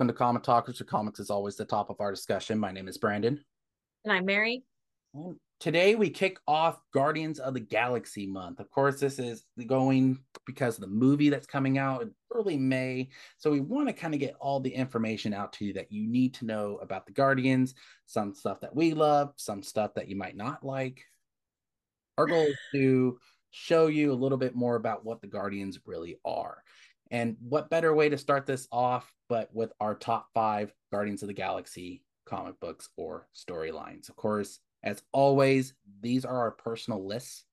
[0.00, 2.58] Welcome to Comic Talkers, where comics is always the top of our discussion.
[2.58, 3.38] My name is Brandon.
[4.06, 4.62] And I'm Mari.
[5.58, 8.60] Today we kick off Guardians of the Galaxy month.
[8.60, 13.10] Of course, this is going because of the movie that's coming out in early May.
[13.36, 16.06] So we want to kind of get all the information out to you that you
[16.08, 17.74] need to know about the Guardians,
[18.06, 21.02] some stuff that we love, some stuff that you might not like.
[22.16, 23.18] Our goal is to
[23.50, 26.62] show you a little bit more about what the Guardians really are.
[27.10, 31.28] And what better way to start this off but with our top five Guardians of
[31.28, 34.08] the Galaxy comic books or storylines?
[34.08, 37.44] Of course, as always, these are our personal lists.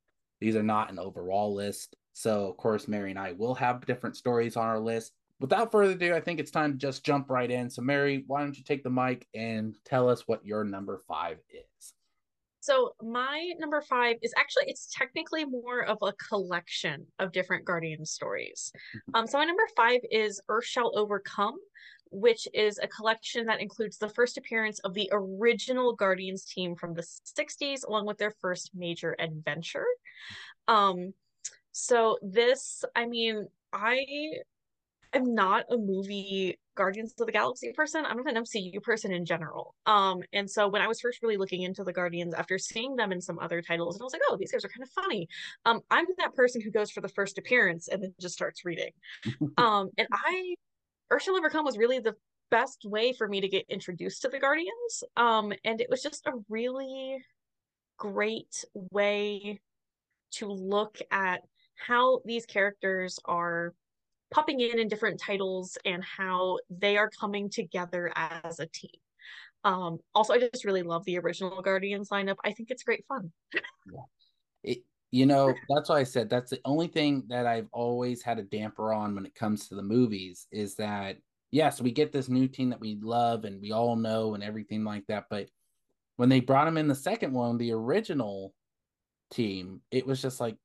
[0.42, 1.96] These are not an overall list.
[2.14, 5.14] So, of course, Mari and I will have different stories on our list.
[5.40, 7.70] Without further ado, I think it's time to just jump right in.
[7.70, 11.38] So, Mari, why don't you take the mic and tell us what your number five
[11.52, 11.94] is?
[12.68, 18.06] So my number five is actually it's technically more of a collection of different Guardian
[18.06, 18.74] stories.
[18.94, 19.16] Mm-hmm.
[19.16, 21.56] Um, so my number five is Earth Shall Overcome,
[22.12, 26.94] which is a collection that includes the first appearance of the original Guardians team from
[26.94, 29.88] the 60s, along with their first major adventure.
[30.68, 31.14] Um,
[31.72, 34.06] so this, I mean, I
[35.18, 38.06] am not a movie Guardians of the Galaxy person.
[38.06, 39.76] I'm not an MCU person in general.
[39.86, 43.12] Um, and so when I was first really looking into the Guardians after seeing them
[43.12, 45.28] in some other titles, and I was like, oh, these guys are kind of funny.
[45.66, 48.92] Um, I'm that person who goes for the first appearance and then just starts reading.
[49.58, 50.56] um, and I
[51.20, 52.16] Shall Overcome was really the
[52.52, 55.04] best way for me to get introduced to the Guardians.
[55.16, 57.18] Um, and it was just a really
[57.98, 59.60] great way
[60.32, 61.42] to look at
[61.76, 63.74] how these characters are
[64.32, 68.92] popping in in different titles and how they are coming together as a team.
[69.64, 72.38] Um, also, I just really love the original Guardians lineup.
[72.44, 73.32] I think it's great fun.
[73.54, 74.02] yeah.
[74.64, 74.80] It,
[75.12, 78.44] you know, that's why I said that's the only thing that I've always had a
[78.44, 81.18] damper on when it comes to the movies is that
[81.52, 84.84] yes, we get this new team that we love and we all know and everything
[84.84, 85.48] like that, but
[86.18, 88.54] when they brought him in the second one, the original
[89.32, 90.58] team, it was just like,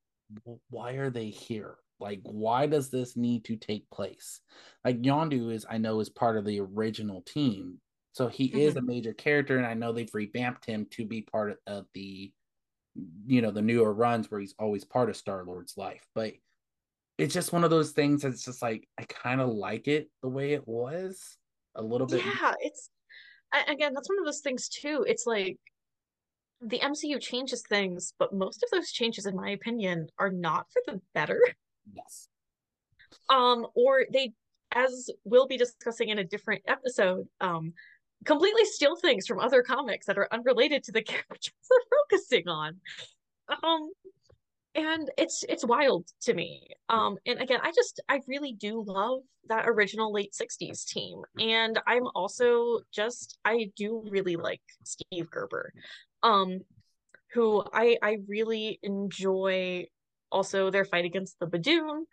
[0.70, 1.76] why are they here?
[2.02, 4.40] Like, why does this need to take place?
[4.84, 7.78] Like Yondu is, I know, is part of the original team,
[8.12, 8.58] so he mm-hmm.
[8.58, 12.30] is a major character, and I know they've revamped him to be part of the,
[13.26, 16.06] you know, the newer runs where he's always part of Star Lord's life.
[16.14, 16.34] But
[17.18, 20.28] it's just one of those things that's just like I kind of like it the
[20.28, 21.38] way it was
[21.74, 22.24] a little bit.
[22.24, 22.90] Yeah, it's
[23.68, 25.04] again that's one of those things too.
[25.08, 25.58] It's like
[26.60, 30.82] the MCU changes things, but most of those changes, in my opinion, are not for
[30.86, 31.40] the better.
[31.92, 32.28] Yes.
[33.30, 34.32] Um, or they,
[34.74, 37.72] as we'll be discussing in a different episode, um,
[38.24, 42.80] completely steal things from other comics that are unrelated to the characters they're focusing on.
[43.62, 43.90] Um,
[44.74, 46.68] and it's it's wild to me.
[46.88, 51.78] Um, and again, I just I really do love that original late '60s team, and
[51.86, 55.72] I'm also just I do really like Steve Gerber,
[56.22, 56.60] um,
[57.34, 59.86] who I I really enjoy
[60.32, 62.04] also their fight against the Badoon.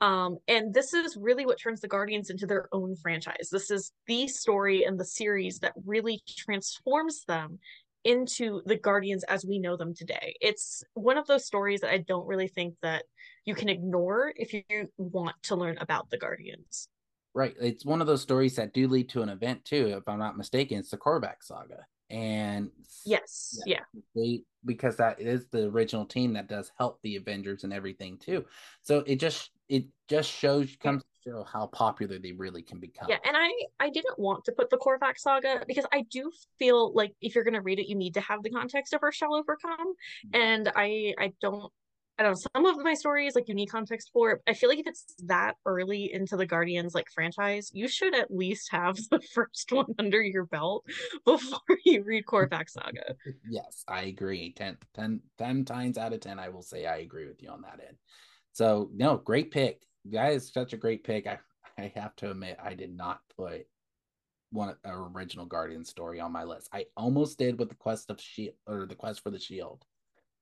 [0.00, 3.48] Um, and this is really what turns the Guardians into their own franchise.
[3.50, 7.58] This is the story and the series that really transforms them
[8.04, 10.34] into the Guardians as we know them today.
[10.40, 13.04] It's one of those stories that I don't really think that
[13.44, 14.62] you can ignore if you
[14.96, 16.88] want to learn about the Guardians.
[17.34, 17.54] Right.
[17.60, 20.38] It's one of those stories that do lead to an event too, if I'm not
[20.38, 20.78] mistaken.
[20.78, 22.70] It's the Korvac saga and
[23.06, 27.64] yes yeah, yeah, they because that is the original team that does help the avengers
[27.64, 28.44] and everything too.
[28.82, 33.08] So it just it just shows comes to show how popular they really can become.
[33.08, 36.92] Yeah and i i didn't want to put the korvac saga because i do feel
[36.94, 39.14] like if you're going to read it you need to have the context of Earth
[39.14, 39.72] Shall Overcome.
[39.72, 40.40] Mm-hmm.
[40.40, 41.72] and i i don't
[42.20, 44.42] I don't know, some of my stories like you need context for.
[44.46, 48.30] I feel like if it's that early into the Guardians like franchise, you should at
[48.30, 50.84] least have the first one under your belt
[51.24, 53.14] before you read Korvac Saga.
[53.48, 54.52] Yes, I agree.
[54.52, 57.62] 10, 10, 10 times out of 10, I will say I agree with you on
[57.62, 57.96] that end.
[58.52, 59.80] So, no, great pick.
[60.04, 61.26] That is such a great pick.
[61.26, 61.38] I,
[61.78, 63.66] I have to admit, I did not put
[64.50, 66.68] one original Guardian story on my list.
[66.70, 69.86] I almost did with the quest of shield or the quest for the shield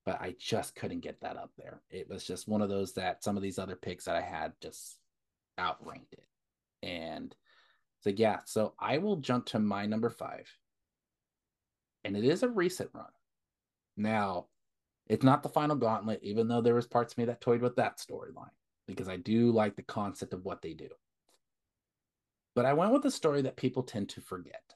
[0.08, 1.82] but I just couldn't get that up there.
[1.90, 4.54] It was just one of those that some of these other picks that I had
[4.62, 4.96] just
[5.60, 6.24] outranked it.
[6.82, 7.36] And
[8.00, 10.50] so, yeah, so I will jump to my number five.
[12.04, 13.10] And it is a recent run.
[13.98, 14.46] Now,
[15.08, 17.76] it's not the final gauntlet, even though there was parts of me that toyed with
[17.76, 18.48] that storyline
[18.86, 20.88] because I do like the concept of what they do.
[22.54, 24.74] But I went with a story that people tend to forget.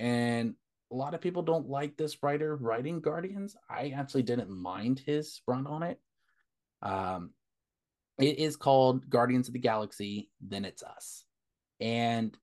[0.00, 0.56] And
[0.90, 3.56] a lot of people don't like this writer writing Guardians.
[3.68, 6.00] I actually didn't mind his run on it.
[6.82, 7.30] Um,
[8.18, 11.24] it is called Guardians of the Galaxy, Then It's Us.
[11.80, 12.36] And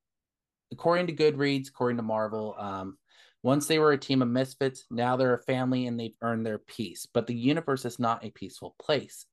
[0.71, 2.97] according to Goodreads, according to Marvel, um,
[3.43, 6.57] once they were a team of misfits, now they're a family and they've earned their
[6.57, 7.07] peace.
[7.11, 9.25] But the universe is not a peaceful place,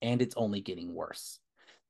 [0.00, 1.38] and it's only getting worse.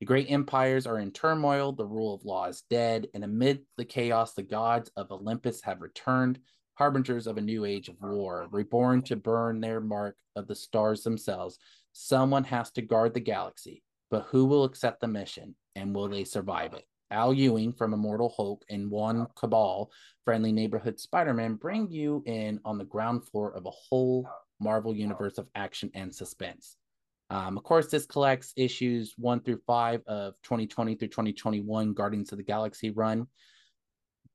[0.01, 3.85] The great empires are in turmoil, the rule of law is dead, and amid the
[3.85, 6.39] chaos, the gods of Olympus have returned,
[6.79, 11.03] harbingers of a new age of war, reborn to burn their mark of the stars
[11.03, 11.59] themselves.
[11.93, 13.83] Someone has to guard the galaxy,
[14.13, 16.85] but who will accept the mission and will they survive it?
[17.11, 19.91] Al Ewing from Immortal Hulk and Juan Cabal,
[20.25, 24.29] friendly neighborhood Spider Man, bring you in on the ground floor of a whole
[24.61, 26.77] Marvel universe of action and suspense.
[27.31, 32.39] Um, of course, this collects issues one through five of 2020 through 2021 Guardians of
[32.39, 33.27] the Galaxy run.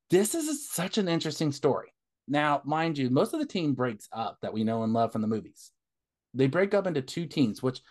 [0.09, 1.92] This is a, such an interesting story.
[2.27, 5.21] Now, mind you, most of the team breaks up that we know and love from
[5.21, 5.71] the movies.
[6.33, 7.81] They break up into two teams, which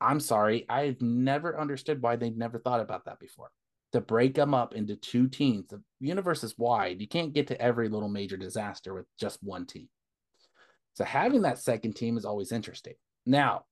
[0.00, 3.50] I'm sorry, I've never understood why they've never thought about that before.
[3.92, 7.00] To break them up into two teams, the universe is wide.
[7.00, 9.88] You can't get to every little major disaster with just one team.
[10.94, 12.94] So having that second team is always interesting.
[13.26, 13.64] Now,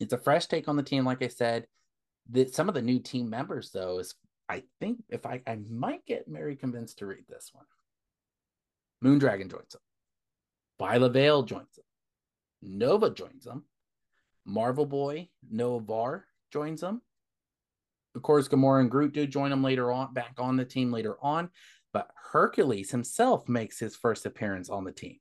[0.00, 1.66] it's a fresh take on the team, like I said.
[2.30, 4.14] That some of the new team members, though, is
[4.48, 7.66] I think if I I might get Mari convinced to read this one.
[9.04, 9.80] Moondragon joins them.
[10.80, 11.84] Phyla-Vell joins them.
[12.62, 13.64] Nova joins them.
[14.44, 17.02] Marvel Boy Noh-Varr joins them.
[18.14, 21.16] Of course, Gamora and Groot do join them later on, back on the team later
[21.20, 21.50] on.
[21.92, 25.18] But Hercules himself makes his first appearance on the team.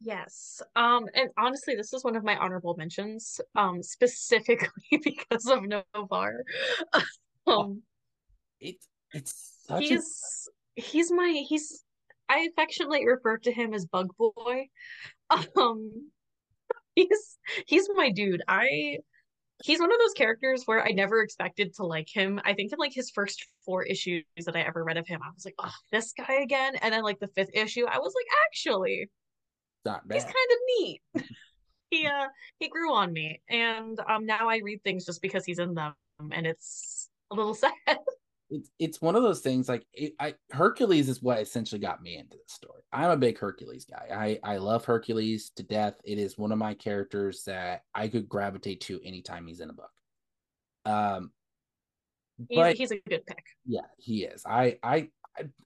[0.00, 0.62] Yes.
[0.76, 4.68] Um, and honestly, this is one of my honorable mentions, um, specifically
[5.04, 6.44] because of Noh-Varr.
[7.46, 7.82] um,
[8.60, 10.80] it's it's such he's a...
[10.80, 11.84] he's my he's
[12.30, 14.68] I affectionately refer to him as Bug Boy.
[15.30, 16.10] Um,
[16.94, 18.42] he's he's my dude.
[18.46, 18.98] I
[19.64, 22.40] he's one of those characters where I never expected to like him.
[22.44, 25.30] I think in like his first four issues that I ever read of him, I
[25.34, 26.76] was like, oh, this guy again.
[26.80, 29.10] And then like the fifth issue, I was like, actually,
[29.84, 30.14] not bad.
[30.14, 31.00] He's kind of neat.
[31.90, 32.28] he uh
[32.60, 35.94] he grew on me, and um now I read things just because he's in them,
[36.30, 37.54] and it's a little
[37.86, 37.98] sad.
[38.50, 42.16] It's it's one of those things like it, I Hercules is what essentially got me
[42.16, 42.82] into this story.
[42.92, 44.08] I'm a big Hercules guy.
[44.12, 45.94] I I love Hercules to death.
[46.04, 49.74] It is one of my characters that I could gravitate to anytime he's in a
[49.74, 49.92] book.
[50.84, 51.30] Um,
[52.52, 53.44] but he's, he's a good pick.
[53.64, 54.42] Yeah, he is.
[54.44, 55.10] I I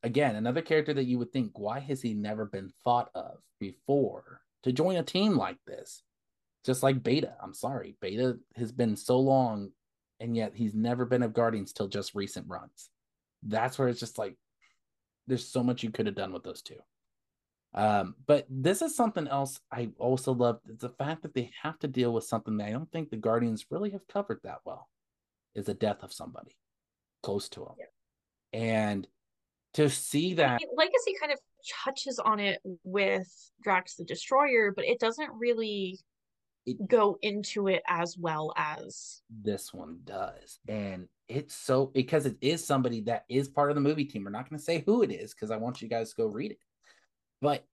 [0.03, 4.41] again, another character that you would think, why has he never been thought of before
[4.63, 6.03] to join a team like this?
[6.65, 7.35] Just like Beta.
[7.43, 7.97] I'm sorry.
[8.01, 9.71] Beta has been so long,
[10.25, 12.89] and yet he's never been of Guardians till just recent runs.
[13.43, 14.37] That's where it's just like,
[15.27, 16.79] there's so much you could have done with those two.
[17.75, 20.61] Um, but this is something else I also love.
[20.65, 23.67] the fact that they have to deal with something that I don't think the Guardians
[23.71, 24.89] really have covered that well
[25.55, 26.57] is the death of somebody
[27.23, 27.75] close to them.
[27.79, 28.59] Yeah.
[28.59, 29.09] And
[29.75, 31.39] to see that legacy kind of
[31.85, 33.29] touches on it with
[33.63, 35.99] drax the destroyer but it doesn't really
[36.67, 42.37] it, go into it as well as this one does and it's so because it
[42.41, 44.25] is somebody that is part of the movie team.
[44.25, 46.27] We're not going to say who it is because i want you guys to go
[46.27, 46.59] read it.
[47.41, 47.65] But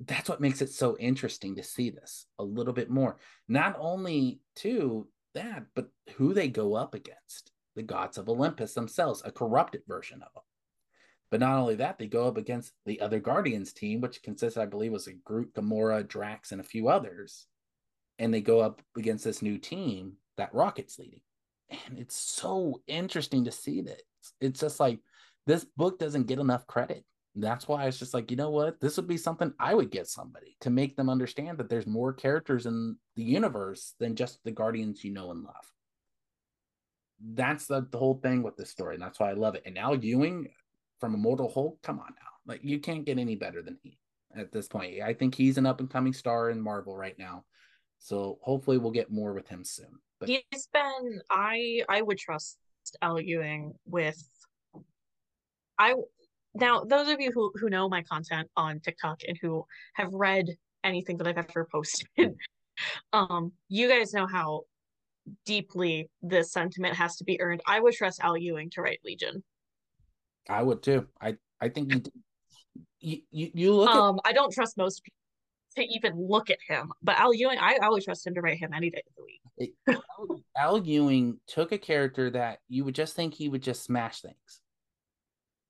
[0.00, 3.16] that's what makes it so interesting to see this a little bit more.
[3.48, 7.52] Not only to that but who they go up against.
[7.74, 10.42] The gods of olympus themselves a corrupted version of them
[11.30, 14.66] but not only that, they go up against the other Guardians team, which consists, I
[14.66, 17.48] believe, was a group Gamora, Drax, and a few others.
[18.18, 21.20] And they go up against this new team that Rocket's leading.
[21.68, 24.02] And it's so interesting to see that.
[24.40, 25.00] It's just like
[25.46, 27.04] this book doesn't get enough credit.
[27.34, 28.80] That's why it's just like, you know what?
[28.80, 32.12] This would be something I would get somebody to make them understand that there's more
[32.12, 35.72] characters in the universe than just the Guardians you know and love
[37.32, 39.78] that's the, the whole thing with this story and that's why i love it and
[39.78, 40.46] Al Ewing
[41.00, 41.78] from Immortal Hulk.
[41.82, 43.98] Come on now, like you can't get any better than he
[44.34, 45.02] at this point.
[45.02, 47.44] I think he's an up and coming star in Marvel right now.
[47.98, 49.98] So hopefully we'll get more with him soon.
[50.20, 52.58] But he's been I I would trust
[53.02, 54.22] Al Ewing with
[55.78, 55.94] I
[56.54, 60.46] now those of you who who know my content on TikTok and who have read
[60.84, 62.06] anything that I've ever posted,
[63.12, 64.62] um, you guys know how
[65.44, 67.60] deeply this sentiment has to be earned.
[67.66, 69.42] I would trust Al Ewing to write Legion.
[70.48, 71.06] I would too.
[71.20, 71.92] I I think
[73.00, 73.90] you you, you, look.
[73.90, 74.30] Um, at...
[74.30, 75.16] I don't trust most people
[75.76, 78.72] to even look at him, but Al Ewing, I, would trust him to write him
[78.74, 79.76] any day of the week.
[80.56, 84.60] Al, Ewing took a character that you would just think he would just smash things,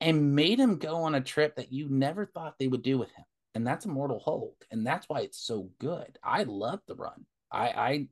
[0.00, 3.10] and made him go on a trip that you never thought they would do with
[3.12, 6.18] him, and that's Immortal Hulk, and that's why it's so good.
[6.22, 7.26] I love the run.
[7.50, 8.08] I I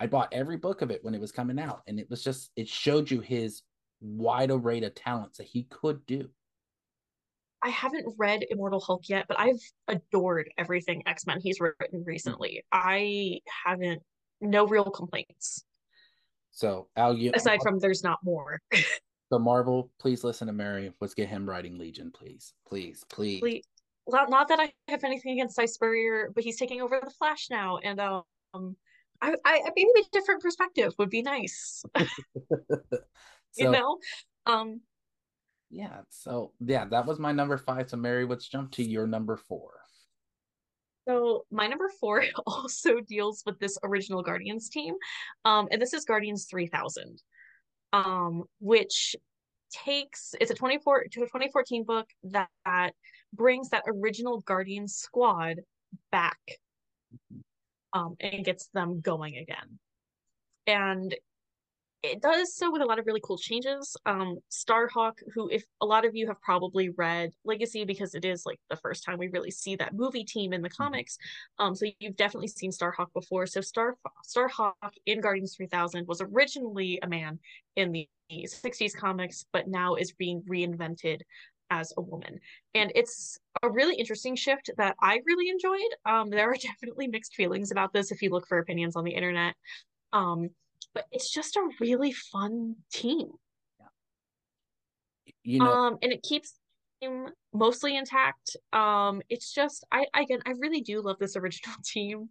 [0.00, 2.50] I bought every book of it when it was coming out, and it was just
[2.56, 3.62] it showed you his
[4.00, 6.28] wide array of talents that he could do.
[7.64, 12.62] I haven't read Immortal Hulk yet, but I've adored everything X Men he's written recently.
[12.70, 14.02] I haven't
[14.42, 15.64] no real complaints.
[16.50, 18.60] So Al, you aside from there's not more.
[19.32, 20.92] so Marvel, please listen to Mari.
[21.00, 23.40] Let's get him writing Legion, please, please, please.
[23.40, 23.64] please.
[24.06, 27.48] Well, not that I have anything against Si Spurrier, but he's taking over the Flash
[27.50, 28.76] now, and um,
[29.22, 31.82] I, I maybe a different perspective would be nice.
[31.98, 32.98] so,
[33.56, 33.98] you know,
[34.44, 34.82] um,
[35.74, 36.02] yeah.
[36.08, 37.90] So yeah, that was my number five.
[37.90, 39.72] So Mari, let's jump to your number four.
[41.08, 44.94] So my number four also deals with this original Guardians team,
[45.44, 47.20] um, and this is Guardians three thousand,
[47.92, 49.16] um, which
[49.72, 52.92] takes it's a 24 to a 2014 book that, that
[53.32, 55.56] brings that original Guardians squad
[56.12, 56.38] back,
[57.92, 59.80] um, and gets them going again.
[60.68, 61.12] And
[62.04, 63.96] it does so with a lot of really cool changes.
[64.04, 68.44] Um, Starhawk, who if a lot of you have probably read Legacy because it is
[68.44, 70.82] like the first time we really see that movie team in the mm-hmm.
[70.82, 71.16] comics.
[71.58, 73.46] Um, so you've definitely seen Starhawk before.
[73.46, 73.96] So Star
[74.26, 74.72] Starhawk
[75.06, 77.38] in Guardians 3000 was originally a man
[77.76, 81.20] in the 60s comics, but now is being reinvented
[81.70, 82.38] as a woman.
[82.74, 85.80] And it's a really interesting shift that I really enjoyed.
[86.04, 89.14] Um, there are definitely mixed feelings about this if you look for opinions on the
[89.14, 89.54] internet.
[90.12, 90.50] Um,
[90.94, 93.28] but it's just a really fun team.
[93.80, 93.86] Yeah.
[95.42, 96.54] You know, um, and it keeps
[97.00, 98.56] him mostly intact.
[98.72, 102.28] Um, it's just I again I really do love this original team,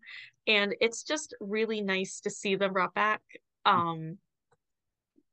[0.48, 3.22] and it's just really nice to see them brought back.
[3.66, 4.18] Um,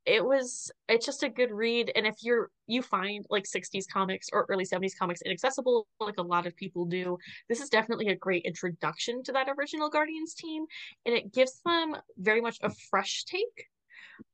[0.06, 1.92] it was it's just a good read.
[1.94, 6.22] And if you're you find like 60s comics or early 70s comics inaccessible like a
[6.22, 10.64] lot of people do this is definitely a great introduction to that original guardians team.
[11.06, 13.68] And it gives them very much a fresh take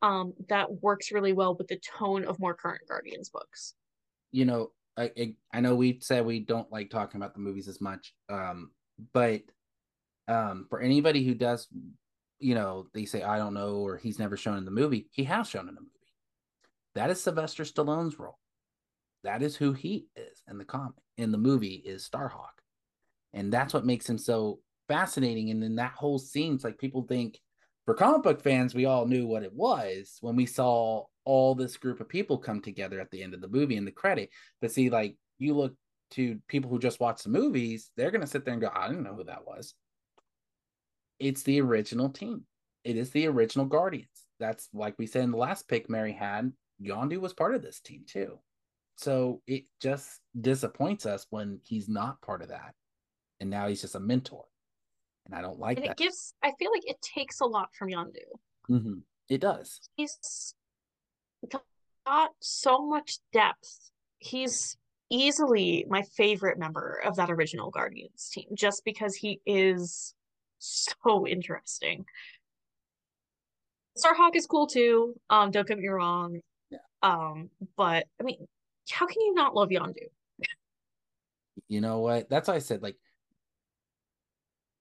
[0.02, 3.74] um that works really well with the tone of more current guardians books.
[4.32, 7.68] You know i i, I know we said we don't like talking about the movies
[7.68, 8.70] as much um
[9.12, 9.42] but
[10.28, 11.68] um for anybody who does
[12.38, 15.08] you know, they say, I don't know, or he's never shown in the movie.
[15.10, 15.92] He has shown in the movie.
[16.94, 18.38] That is Sylvester Stallone's role.
[19.24, 20.96] That is who he is in the comic.
[21.16, 22.60] In the movie is Starhawk.
[23.32, 25.50] And that's what makes him so fascinating.
[25.50, 27.38] And then that whole scene's like people think
[27.84, 31.76] for comic book fans, we all knew what it was when we saw all this
[31.76, 34.30] group of people come together at the end of the movie in the credit.
[34.60, 35.74] But see, like you look
[36.12, 39.02] to people who just watch the movies, they're gonna sit there and go, I didn't
[39.02, 39.74] know who that was
[41.18, 42.44] it's the original team.
[42.84, 44.08] It is the original Guardians.
[44.38, 46.52] That's like we said in the last pick Mary had.
[46.82, 48.38] Yondu was part of this team too.
[48.96, 52.74] So it just disappoints us when he's not part of that.
[53.40, 54.44] And now he's just a mentor.
[55.26, 55.92] And I don't like and that.
[55.92, 58.16] It gives I feel like it takes a lot from Yondu.
[58.70, 58.98] Mm-hmm.
[59.28, 59.80] It does.
[59.96, 60.54] He's
[62.06, 63.90] got so much depth.
[64.18, 64.76] He's
[65.10, 70.14] easily my favorite member of that original Guardians team just because he is
[70.58, 72.04] so interesting.
[73.96, 75.14] Starhawk is cool too.
[75.30, 76.40] Um, don't get me wrong.
[76.70, 76.78] Yeah.
[77.02, 78.46] Um, but I mean,
[78.90, 80.08] how can you not love Yondu?
[81.68, 82.28] you know what?
[82.28, 82.96] That's why I said like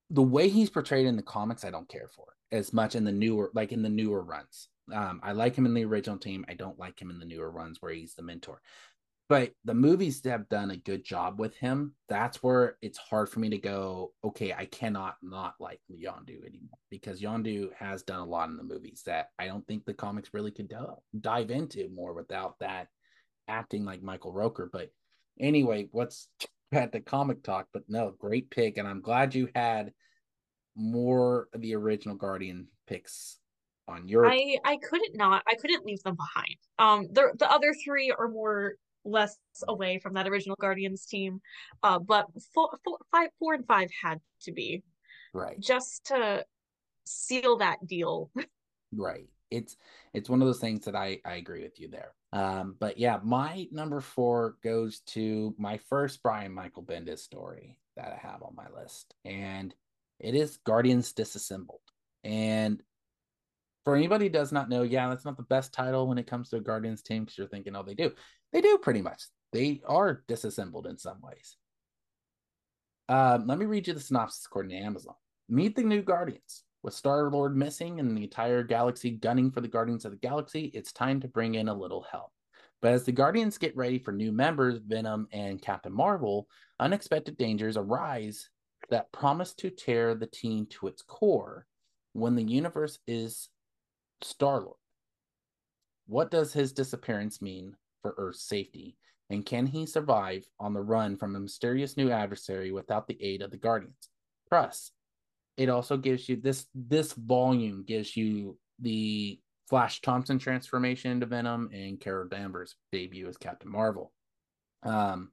[0.10, 3.12] the way he's portrayed in the comics, I don't care for as much in the
[3.12, 4.68] newer, like in the newer runs.
[4.94, 6.46] Um, I like him in the original team.
[6.48, 8.62] I don't like him in the newer runs where he's the mentor
[9.28, 11.94] but the movies have done a good job with him.
[12.08, 16.78] That's where it's hard for me to go, okay, I cannot not like Yondu anymore
[16.92, 20.30] because Yondu has done a lot in the movies that I don't think the comics
[20.34, 20.72] really could
[21.20, 22.88] dive into more without that
[23.48, 24.68] acting like Michael Rooker.
[24.72, 24.92] But
[25.40, 26.28] anyway, what's
[26.72, 27.68] at the comic talk?
[27.74, 28.78] But no, great pick.
[28.78, 29.92] And I'm glad you had
[30.76, 33.40] more of the original Guardian picks
[33.88, 36.58] on your I I couldn't not I couldn't leave them behind.
[36.80, 38.74] Um the the other three are more
[39.06, 41.40] less away from that original Guardians team.
[41.84, 44.84] Uh, but four, four, five, four and five had to be
[45.34, 46.44] right just to
[47.06, 48.32] seal that deal.
[48.94, 49.28] right.
[49.52, 49.78] It's
[50.14, 52.14] it's one of those things that I I agree with you there.
[52.34, 58.12] Um, but yeah, my number four goes to my first Brian Michael Bendis story that
[58.12, 59.74] I have on my list, and
[60.20, 61.80] it is Guardians Disassembled.
[62.24, 62.82] And
[63.86, 66.58] for anybody does not know, yeah, that's not the best title when it comes to
[66.58, 68.12] a Guardians team because you're thinking, oh, they do.
[68.56, 69.24] They do pretty much.
[69.52, 71.58] They are disassembled in some ways.
[73.10, 75.16] Um, let me read you the synopsis according to Amazon.
[75.50, 76.64] Meet the new Guardians.
[76.82, 80.72] With Star Lord missing and the entire galaxy gunning for the Guardians of the Galaxy,
[80.74, 82.32] it's time to bring in a little help.
[82.82, 86.48] But as the Guardians get ready for new members, Venom and Captain Marvel,
[86.80, 88.50] unexpected dangers arise
[88.90, 91.66] that promise to tear the team to its core
[92.14, 93.50] when the universe is
[94.22, 94.78] Star Lord.
[96.08, 98.98] What does his disappearance mean for Earth's safety,
[99.32, 103.42] And can he survive on the run from a mysterious new adversary without the aid
[103.42, 104.10] of the Guardians?
[104.48, 104.92] Plus,
[105.58, 111.72] it also gives you this this volume gives you the Flash Thompson transformation into Venom
[111.74, 114.14] and Carol Danvers debut as Captain Marvel.
[114.84, 115.32] Um,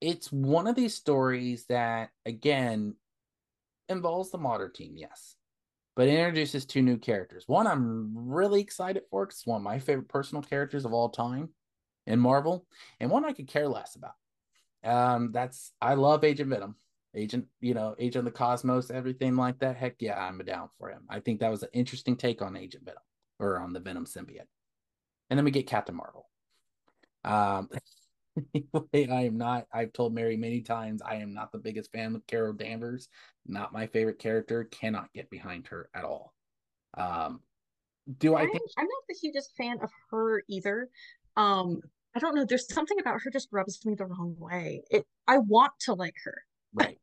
[0.00, 2.94] it's one of these stories that again
[3.90, 5.36] involves the modern team, yes,
[5.96, 7.44] but it introduces two new characters.
[7.46, 11.08] One I'm really excited for because it's one of my favorite personal characters of all
[11.08, 11.50] time
[12.06, 12.66] in Marvel,
[13.00, 14.14] and one I could care less about.
[14.84, 16.76] Um, that's I love Agent Venom,
[17.14, 19.76] Agent, you know, Agent of the Cosmos, everything like that.
[19.76, 21.02] Heck yeah, I'm down for him.
[21.08, 23.02] I think that was an interesting take on Agent Venom
[23.38, 24.48] or on the Venom symbiote.
[25.30, 26.28] And then we get Captain Marvel.
[27.24, 27.70] Um,
[28.94, 29.66] I am not.
[29.72, 33.08] I've told Mary many times I am not the biggest fan of Carol Danvers.
[33.46, 34.64] Not my favorite character.
[34.64, 36.32] Cannot get behind her at all.
[36.96, 37.40] Um,
[38.18, 40.88] do I I'm, think I'm not the hugest fan of her either.
[41.36, 41.80] Um,
[42.14, 42.44] I don't know.
[42.44, 44.82] There's something about her just rubs me the wrong way.
[44.90, 45.06] It.
[45.26, 46.98] I want to like her, right?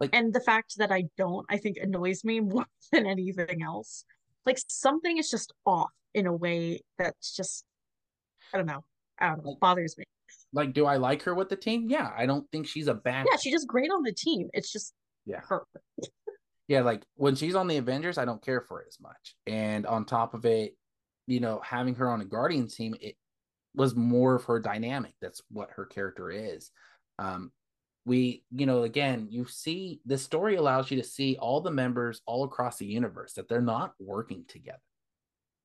[0.00, 4.04] Like, and the fact that I don't, I think, annoys me more than anything else.
[4.46, 7.64] Like something is just off in a way that's just,
[8.52, 8.84] I don't know.
[9.18, 9.52] I don't know.
[9.52, 10.04] It bothers me.
[10.52, 11.86] Like, do I like her with the team?
[11.88, 13.26] Yeah, I don't think she's a bad.
[13.30, 14.48] Yeah, she's just great on the team.
[14.52, 14.94] It's just
[15.26, 15.62] yeah her.
[16.68, 19.36] yeah, like when she's on the Avengers, I don't care for it as much.
[19.46, 20.76] And on top of it,
[21.26, 23.16] you know, having her on a Guardian team, it
[23.74, 25.12] was more of her dynamic.
[25.20, 26.70] That's what her character is.
[27.18, 27.52] Um,
[28.04, 32.22] we, you know, again, you see the story allows you to see all the members
[32.26, 34.80] all across the universe that they're not working together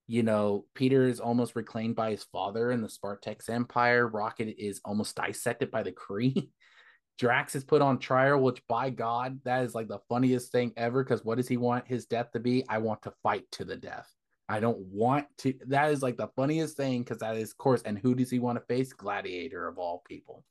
[0.08, 4.08] you know, Peter is almost reclaimed by his father in the Spartax Empire.
[4.08, 6.50] Rocket is almost dissected by the Kree.
[7.18, 11.04] Drax is put on trial, which by God, that is like the funniest thing ever.
[11.04, 12.66] Because what does he want his death to be?
[12.68, 14.12] I want to fight to the death.
[14.50, 15.54] I don't want to.
[15.68, 17.82] That is like the funniest thing because that is, of course.
[17.84, 18.92] And who does he want to face?
[18.92, 20.44] Gladiator of all people.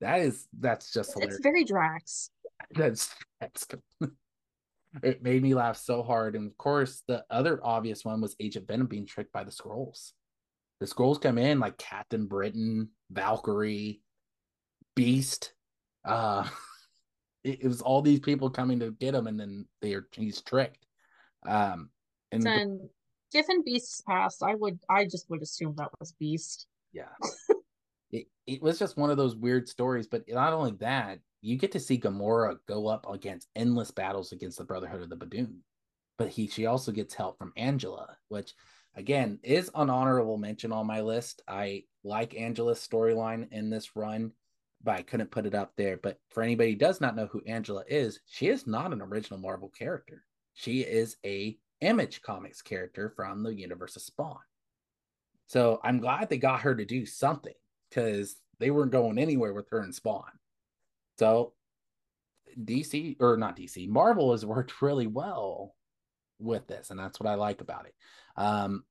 [0.00, 1.36] That is that's just hilarious.
[1.36, 2.30] It's very Drax.
[2.70, 3.66] That's, that's
[5.02, 6.36] it made me laugh so hard.
[6.36, 10.12] And of course, the other obvious one was Agent Venom being tricked by the Skrulls.
[10.80, 14.02] The Skrulls come in like Captain Britain, Valkyrie,
[14.94, 15.52] Beast.
[16.04, 16.46] Uh,
[17.44, 20.42] it, it was all these people coming to get him, and then they are he's
[20.42, 20.84] tricked.
[21.46, 21.90] Um,
[22.32, 22.88] and then
[23.32, 26.66] given Beast's past, I would I just would assume that was Beast.
[26.92, 27.04] Yeah.
[28.10, 31.72] it, it was just one of those weird stories, but not only that, you get
[31.72, 35.58] to see Gamora go up against endless battles against the Brotherhood of the Badoon.
[36.18, 38.54] But he she also gets help from Angela, which
[38.94, 41.42] again is an honorable mention on my list.
[41.46, 44.32] I like Angela's storyline in this run,
[44.82, 45.98] but I couldn't put it up there.
[45.98, 49.38] But for anybody who does not know who Angela is, she is not an original
[49.38, 50.24] Marvel character.
[50.54, 54.38] She is a Image Comics character from the universe of Spawn.
[55.48, 57.52] So I'm glad they got her to do something
[57.88, 60.30] because they weren't going anywhere with her and Spawn.
[61.18, 61.52] So
[62.58, 65.74] DC or not DC, Marvel has worked really well
[66.38, 67.94] with this, and that's what I like about it.
[68.36, 68.84] Um,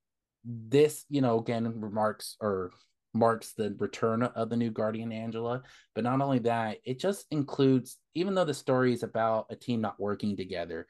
[0.44, 2.72] this, you know, again remarks or
[3.14, 5.62] marks the return of the new Guardian Angela,
[5.94, 9.80] but not only that, it just includes, even though the story is about a team
[9.80, 10.86] not working together,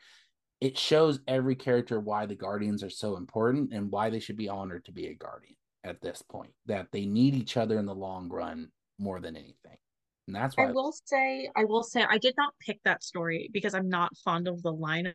[0.60, 4.48] it shows every character why the Guardians are so important and why they should be
[4.48, 5.56] honored to be a Guardian
[5.87, 6.53] at this point.
[6.66, 8.68] That they need each other in the long run
[8.99, 9.79] more than anything.
[10.27, 13.49] And that's why I will say, I will say, I did not pick that story
[13.53, 15.14] because I'm not fond of the lineup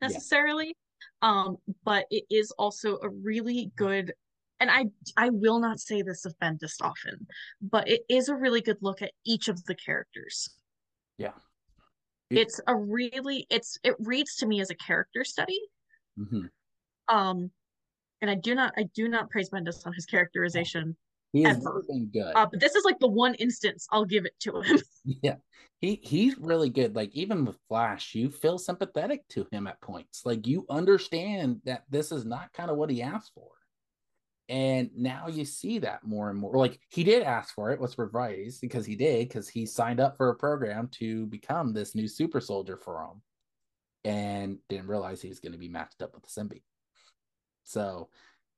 [0.00, 0.68] necessarily.
[1.22, 1.30] Yeah.
[1.30, 4.12] Um, but it is also a really good
[4.60, 7.26] and I I will not say this of Bendis often,
[7.62, 10.50] but it is a really good look at each of the characters.
[11.16, 11.32] Yeah.
[12.30, 15.60] It, it's a really it's it reads to me as a character study.
[16.18, 16.46] Mm-hmm.
[17.16, 17.50] Um
[18.20, 20.96] and I do not I do not praise Bendis on his characterization
[21.32, 22.32] he is been good.
[22.34, 24.78] Uh, but this is like the one instance I'll give it to him.
[25.22, 25.36] yeah.
[25.80, 26.96] He he's really good.
[26.96, 30.22] Like even with Flash, you feel sympathetic to him at points.
[30.24, 33.50] Like you understand that this is not kind of what he asked for.
[34.48, 36.56] And now you see that more and more.
[36.56, 40.16] Like he did ask for it, let's revise, because he did, because he signed up
[40.16, 43.22] for a program to become this new super soldier for him
[44.04, 46.62] and didn't realize he was going to be matched up with the symbiote.
[47.68, 48.08] So,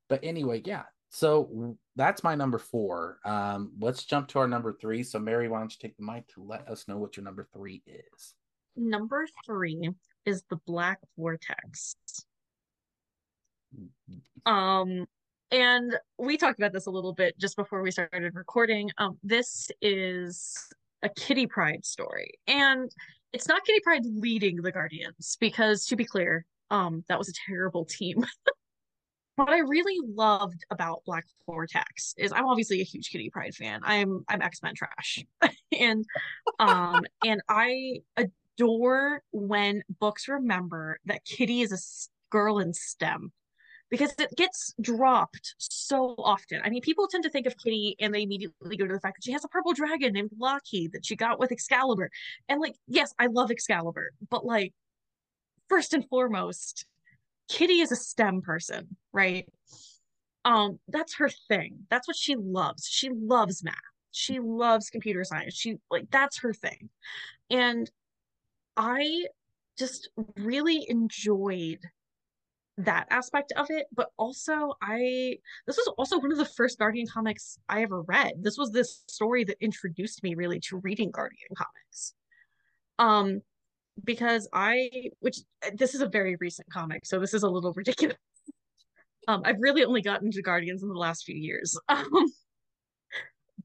[0.07, 3.19] but anyway, yeah, so that's my number four.
[3.25, 5.03] Um, let's jump to our number three.
[5.03, 7.47] So, Mari, why don't you take the mic to let us know what your number
[7.53, 8.33] three is?
[8.77, 9.89] Number three
[10.25, 11.95] is the Black Vortex.
[14.45, 15.05] Um,
[15.51, 18.89] and we talked about this a little bit just before we started recording.
[18.97, 20.55] Um, this is
[21.03, 22.89] a Kitty Pryde story, and
[23.33, 27.33] it's not Kitty Pryde leading the Guardians because, to be clear, um, that was a
[27.49, 28.25] terrible team.
[29.35, 33.81] what I really loved about Black Vortex is I'm obviously a huge Kitty Pryde fan.
[33.83, 35.23] I'm I'm X-Men trash.
[35.79, 36.05] and
[36.59, 43.31] um and I adore when books remember that Kitty is a girl in STEM
[43.89, 46.61] because it gets dropped so often.
[46.63, 49.17] I mean, people tend to think of Kitty and they immediately go to the fact
[49.17, 52.09] that she has a purple dragon named Lockheed that she got with Excalibur.
[52.47, 54.73] And like, yes, I love Excalibur, but like
[55.67, 56.85] first and foremost,
[57.49, 59.47] Kitty is a STEM person, right?
[60.45, 61.87] Um, that's her thing.
[61.89, 62.87] That's what she loves.
[62.87, 63.75] She loves math.
[64.11, 65.55] She loves computer science.
[65.55, 66.89] She like that's her thing.
[67.49, 67.89] And
[68.75, 69.25] I
[69.77, 71.79] just really enjoyed
[72.77, 75.35] that aspect of it but also i
[75.67, 79.03] this was also one of the first guardian comics i ever read this was this
[79.07, 82.13] story that introduced me really to reading guardian comics
[82.97, 83.41] um
[84.03, 85.39] because i which
[85.73, 88.17] this is a very recent comic so this is a little ridiculous
[89.27, 92.25] um i've really only gotten to guardians in the last few years um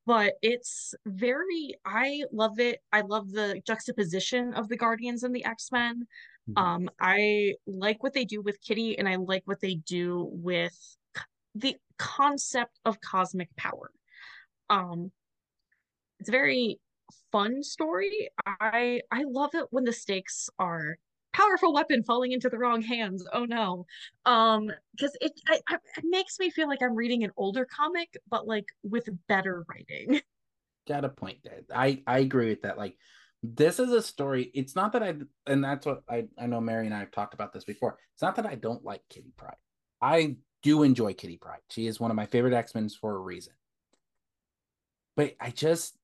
[0.05, 5.45] but it's very i love it i love the juxtaposition of the guardians and the
[5.45, 6.07] x-men
[6.49, 6.63] Mm-hmm.
[6.63, 10.77] Um, I like what they do with Kitty, and I like what they do with
[11.55, 13.91] the concept of cosmic power.
[14.71, 15.11] Um,
[16.21, 16.79] it's very
[17.33, 18.31] fun story.
[18.47, 20.99] I I love it when the stakes are
[21.33, 23.27] powerful weapon falling into the wrong hands.
[23.33, 23.87] Oh no.
[24.25, 28.17] Um because it I, I, it makes me feel like I'm reading an older comic
[28.29, 30.21] but like with better writing.
[30.89, 31.63] Got a point there.
[31.75, 32.79] I I agree with that.
[32.79, 32.97] Like
[33.43, 34.51] this is a story.
[34.55, 35.15] It's not that I,
[35.47, 37.99] and that's what I, I know Mari and I have talked about this before.
[38.15, 39.57] It's not that I don't like Kitty Pryde.
[40.01, 41.61] I do enjoy Kitty Pryde.
[41.71, 43.53] She is one of my favorite X Men for a reason.
[45.17, 45.96] But I just,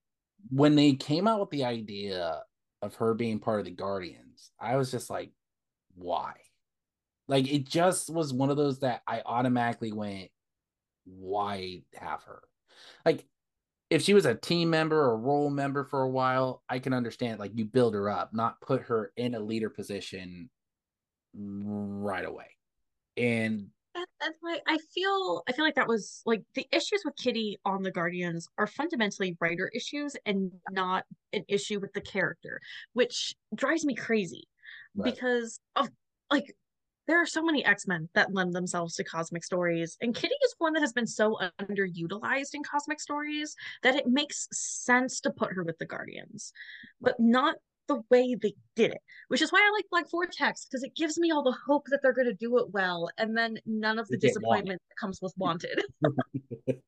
[0.49, 2.41] when they came out with the idea
[2.81, 5.31] of her being part of the Guardians, I was just like,
[5.95, 6.33] why?
[7.27, 10.29] Like, it just was one of those that I automatically went,
[11.05, 12.41] why have her?
[13.05, 13.25] Like,
[13.89, 17.39] if she was a team member or role member for a while, I can understand.
[17.39, 20.49] Like you build her up, not put her in a leader position
[21.35, 22.47] right away.
[23.17, 27.59] And that's why I feel I feel like that was like the issues with Kitty
[27.65, 32.59] on the Guardians are fundamentally writer issues and not an issue with the character,
[32.93, 34.47] which drives me crazy
[34.95, 35.13] right.
[35.13, 35.89] because of
[36.31, 36.53] like
[37.07, 39.97] there are so many X-Men that lend themselves to cosmic stories.
[40.01, 44.47] And Kitty is one that has been so underutilized in cosmic stories that it makes
[44.53, 46.53] sense to put her with the Guardians,
[47.01, 47.55] but not
[47.87, 51.17] the way they did it, which is why I like Black Vortex because it gives
[51.17, 54.07] me all the hope that they're going to do it well, and then none of
[54.07, 55.83] the disappointment that comes with Wanted.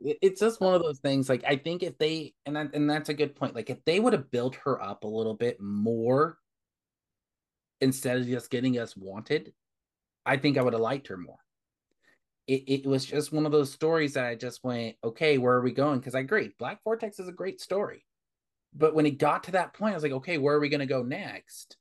[0.00, 1.28] it's just one of those things.
[1.28, 3.54] Like I think if they and that, and that's a good point.
[3.54, 6.38] Like if they would have built her up a little bit more
[7.80, 9.52] instead of just getting us wanted,
[10.24, 11.38] I think I would have liked her more.
[12.46, 15.62] It, it was just one of those stories that I just went, okay, where are
[15.62, 15.98] we going?
[15.98, 18.04] Because I agree, Black Vortex is a great story.
[18.78, 20.80] But when it got to that point, I was like, okay, where are we going
[20.80, 21.76] to go next?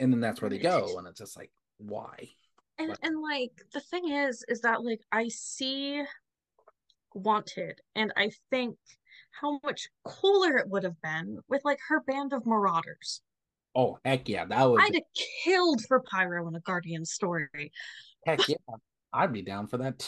[0.00, 0.96] And then that's where they go.
[0.98, 2.30] And it's just like, why?
[2.78, 6.04] And, and like, the thing is, is that like, I see
[7.16, 8.76] Wanted and I think
[9.40, 13.22] how much cooler it would have been with like her band of marauders.
[13.74, 14.82] Oh heck yeah, that was.
[14.82, 15.02] I'd have
[15.42, 17.72] killed for Pyro in a Guardian story.
[18.26, 18.56] Heck yeah,
[19.14, 20.06] I'd be down for that.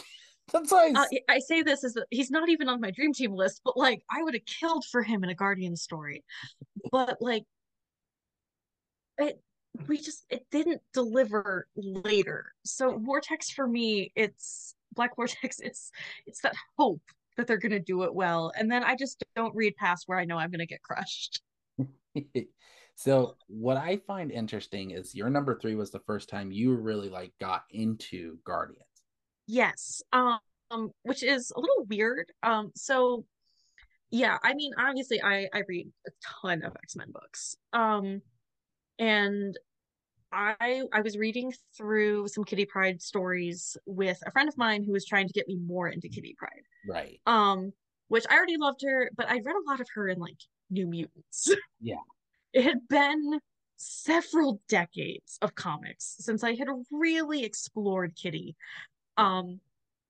[0.51, 0.95] That's nice.
[0.95, 3.77] Uh, I say this as a, he's not even on my dream team list, but
[3.77, 6.23] like I would have killed for him in a Guardian story.
[6.91, 7.43] but like,
[9.17, 9.41] it
[9.87, 12.53] we just it didn't deliver later.
[12.65, 15.59] So Vortex for me, it's Black Vortex.
[15.63, 15.91] It's
[16.25, 17.01] it's that hope
[17.37, 20.25] that they're gonna do it well, and then I just don't read past where I
[20.25, 21.41] know I'm gonna get crushed.
[22.99, 27.07] So what I find interesting is your number three was the first time you really
[27.07, 28.83] like got into Guardians.
[29.49, 30.03] Yes.
[30.13, 30.39] Um,
[31.01, 32.31] which is a little weird.
[32.43, 33.25] Um, so
[34.11, 37.55] yeah, I mean, obviously I I read a ton of X-Men books.
[37.73, 38.21] Um,
[38.99, 39.57] and
[40.31, 44.91] I I was reading through some Kitty Pryde stories with a friend of mine who
[44.91, 46.63] was trying to get me more into Kitty Pryde.
[46.87, 47.19] Right.
[47.25, 47.73] Um,
[48.07, 50.37] which I already loved her, but I read a lot of her in like
[50.69, 51.51] New Mutants.
[51.81, 51.95] Yeah.
[52.53, 53.39] It had been
[53.77, 58.55] several decades of comics since I had really explored Kitty.
[59.17, 59.59] Um,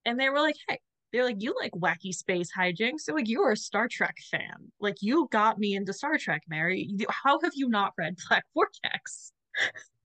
[0.04, 0.80] and they were like, hey,
[1.12, 3.00] they're like, you like wacky space hijinks.
[3.00, 4.72] So like, you're a Star Trek fan.
[4.80, 6.96] Like, you got me into Star Trek, Mari.
[7.08, 9.32] How have you not read Black Vortex?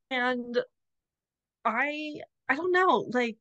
[0.09, 0.57] and
[1.63, 3.07] I, I don't know.
[3.11, 3.37] Like,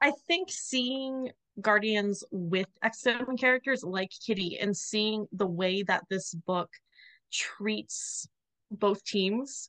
[0.00, 6.34] I think seeing Guardians with X-Men characters like Kitty and seeing the way that this
[6.34, 6.68] book
[7.32, 8.28] treats
[8.70, 9.68] both teams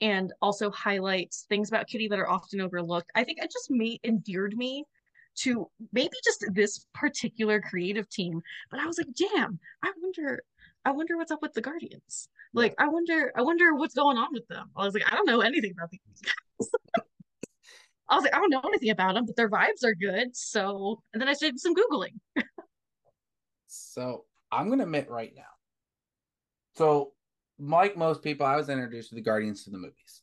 [0.00, 3.10] and also highlights things about Kitty that are often overlooked.
[3.14, 4.84] I think it just made endeared me
[5.38, 8.40] to maybe just this particular creative team.
[8.70, 10.42] But I was like, damn, I wonder,
[10.84, 12.28] I wonder what's up with the Guardians.
[12.54, 14.70] Like, I wonder, I wonder what's going on with them.
[14.76, 16.70] I was like, I don't know anything about these guys.
[18.08, 20.34] I was like, I don't know anything about them, but their vibes are good.
[20.34, 22.18] So, and then I did some Googling.
[23.66, 25.42] so I'm going to admit right now.
[26.76, 27.12] So,
[27.58, 30.22] like most people, I was introduced to the Guardians to the movies.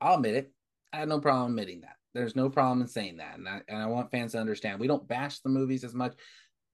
[0.00, 0.52] I'll admit it.
[0.92, 1.96] I had no problem admitting that.
[2.14, 3.38] There's no problem in saying that.
[3.38, 6.14] And I, and I want fans to understand we don't bash the movies as much.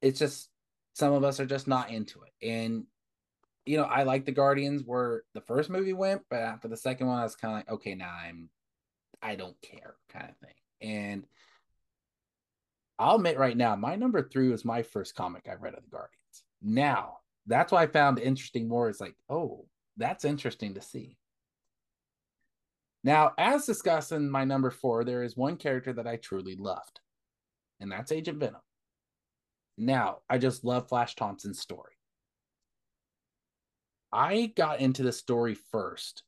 [0.03, 0.51] It's just
[0.95, 2.49] some of us are just not into it.
[2.49, 2.85] And,
[3.67, 7.07] you know, I like the Guardians where the first movie went, but after the second
[7.07, 8.49] one, I was kind of like, okay, now I'm
[9.23, 10.55] I don't care kind of thing.
[10.81, 11.25] And
[12.99, 15.91] I'll admit right now, my number three was my first comic I read of the
[15.91, 16.45] Guardians.
[16.63, 19.67] Now, that's why I found interesting more is like, oh,
[19.99, 21.19] that's interesting to see.
[23.05, 27.01] Now, as discussed in my number four, there is one character that I truly loved,
[27.81, 28.61] and that's Agent Venom.
[29.77, 31.93] Now, I just love Flash Thompson's story.
[34.11, 36.25] I got into the story first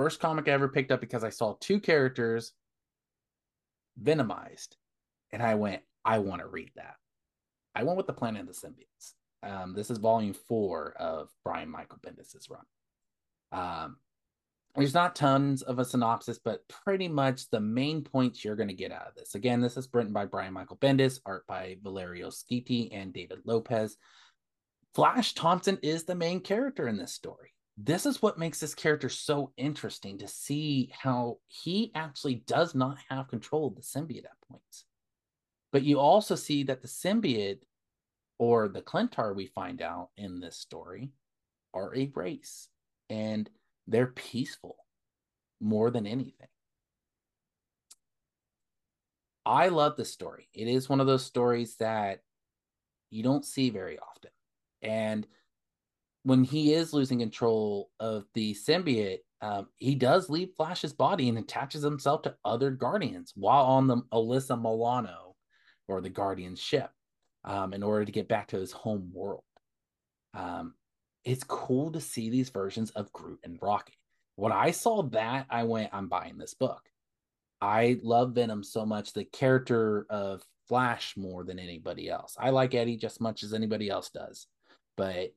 [0.00, 2.54] First comic I ever picked up because I saw two characters
[4.02, 4.76] venomized,
[5.30, 6.94] and I went, I want to read that.
[7.74, 9.12] I went with the Planet of the Symbiotes.
[9.42, 12.64] Um, this is volume four of Brian Michael Bendis's run.
[13.52, 13.96] Um,
[14.76, 18.74] there's not tons of a synopsis, but pretty much the main points you're going to
[18.74, 19.34] get out of this.
[19.34, 23.96] Again, this is written by Brian Michael Bendis, art by Valerio Schiti and David Lopez.
[24.94, 29.08] Flash Thompson is the main character in this story this is what makes this character
[29.08, 34.48] so interesting to see how he actually does not have control of the symbiote at
[34.50, 34.84] points.
[35.72, 37.60] But you also see that the symbiote
[38.40, 41.10] or the Klyntar we find out in this story
[41.74, 42.68] are a race
[43.10, 43.50] and
[43.86, 44.76] they're peaceful
[45.60, 46.48] more than anything.
[49.44, 50.48] I love this story.
[50.54, 52.20] It is one of those stories that
[53.10, 54.30] you don't see very often.
[54.80, 55.26] And
[56.22, 61.36] when he is losing control of the symbiote, um, he does leave Flash's body and
[61.36, 65.36] attaches himself to other Guardians while on the Alyssa Milano
[65.88, 66.90] or the Guardian ship
[67.44, 69.44] um, in order to get back to his home world.
[70.34, 70.74] Um,
[71.24, 73.94] it's cool to see these versions of Groot and Rocket.
[74.36, 76.82] When I saw that, I went, I'm buying this book.
[77.60, 82.36] I love Venom so much, the character of Flash more than anybody else.
[82.38, 84.46] I like Eddie just as much as anybody else does,
[84.96, 85.34] but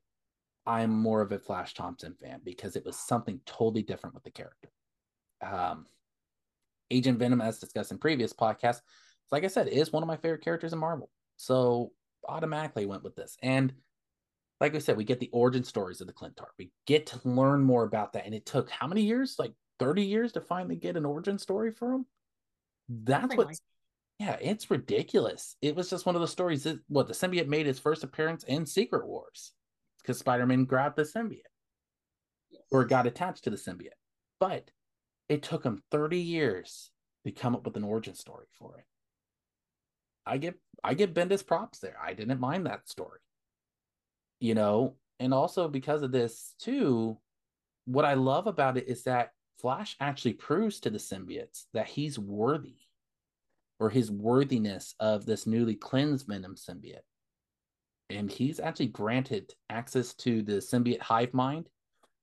[0.66, 4.32] I'm more of a Flash Thompson fan because it was something totally different with the
[4.32, 4.70] character.
[5.42, 5.88] Um,
[6.92, 8.82] Agent Venom, as discussed in previous podcasts,
[9.32, 11.10] like I said, is one of my favorite characters in Marvel.
[11.38, 11.92] So
[12.28, 13.38] automatically went with this.
[13.42, 13.74] And
[14.60, 16.48] like I said, we get the origin stories of the Klyntar.
[16.58, 18.26] We get to learn more about that.
[18.26, 19.36] And it took how many years?
[19.38, 22.06] Like 30 years to finally get an origin story for him.
[22.88, 23.56] That's what
[24.20, 25.56] yeah, it's ridiculous.
[25.62, 28.44] It was just one of those stories that what the symbiote made his first appearance
[28.44, 29.52] in Secret Wars
[30.02, 31.42] because Spider-Man grabbed the symbiote
[32.52, 32.62] yes.
[32.72, 33.90] or got attached to the symbiote.
[34.40, 34.70] But
[35.30, 36.92] it took him 30 years
[37.26, 38.86] to come up with an origin story for it.
[40.26, 41.98] I get I get Bendis props there.
[42.02, 43.20] I didn't mind that story.
[44.40, 47.18] You know, and also because of this too,
[47.86, 52.20] what I love about it is that Flash actually proves to the symbiotes that he's
[52.20, 52.76] worthy
[53.80, 57.04] or his worthiness of this newly cleansed Venom symbiote
[58.10, 61.68] and he's actually granted access to the symbiote hive mind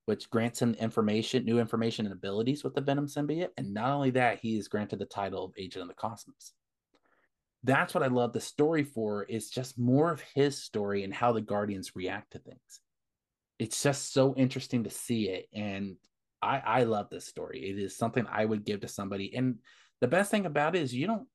[0.06, 4.10] which grants him information new information and abilities with the venom symbiote and not only
[4.10, 6.52] that he is granted the title of agent of the cosmos
[7.64, 11.32] that's what i love the story for is just more of his story and how
[11.32, 12.80] the guardians react to things
[13.58, 15.96] it's just so interesting to see it and
[16.42, 19.56] i i love this story it is something i would give to somebody and
[20.00, 21.26] the best thing about it is you don't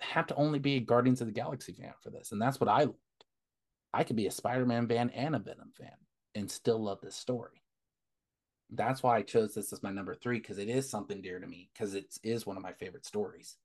[0.00, 2.68] have to only be a guardians of the galaxy fan for this and that's what
[2.68, 2.86] i
[3.92, 5.92] I could be a Spider-Man fan and a Venom fan
[6.34, 7.62] and still love this story.
[8.70, 11.46] That's why I chose this as my number three because it is something dear to
[11.46, 13.56] me because it is one of my favorite stories.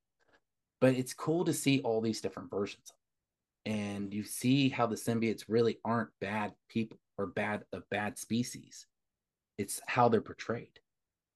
[0.80, 2.92] But it's cool to see all these different versions
[3.68, 8.88] and you see how the symbiotes really aren't bad people or bad a bad species.
[9.58, 10.80] It's how they're portrayed.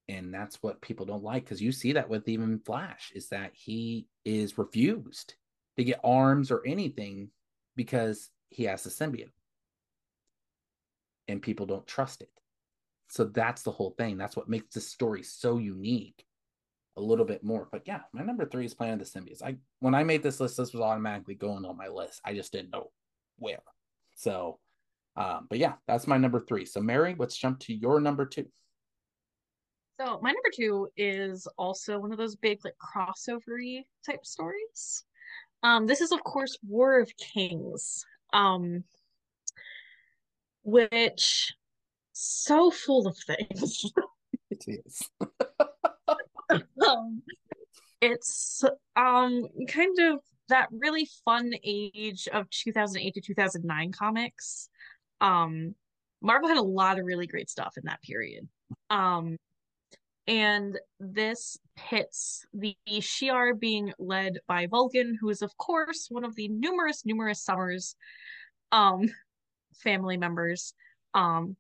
[0.08, 3.52] And that's what people don't like because you see that with even Flash is that
[3.54, 5.36] he is refused
[5.78, 7.32] to get arms or anything
[7.76, 9.32] because he has the symbiote.
[11.28, 12.32] And people don't trust it.
[13.10, 14.18] So that's the whole thing.
[14.18, 16.24] That's what makes this story so unique
[16.98, 19.56] a little bit more but yeah my number three is planet of the symbiotes i
[19.80, 22.72] when i made this list this was automatically going on my list i just didn't
[22.72, 22.92] know
[23.38, 23.62] where
[24.16, 24.60] so
[25.16, 28.46] um but yeah that's my number three so mari let's jump to your number two
[30.00, 35.04] So my number two is also one of those big like crossovery type stories.
[35.64, 38.84] Um, this is of course War of Kings, um,
[40.64, 41.54] which
[42.14, 43.86] so full of things.
[44.50, 45.10] it is.
[46.88, 47.22] um,
[48.02, 48.64] it's
[48.96, 54.70] um kind of that really fun age of 2008 to 2009 comics.
[55.22, 55.76] Um,
[56.22, 58.48] Marvel had a lot of really great stuff in that period.
[58.90, 59.38] Um,
[60.28, 66.36] and this pits the Shi'ar being led by Vulcan, who is of course one of
[66.36, 67.96] the numerous, numerous Summers
[68.72, 69.10] um
[69.76, 70.74] family members
[71.14, 71.56] um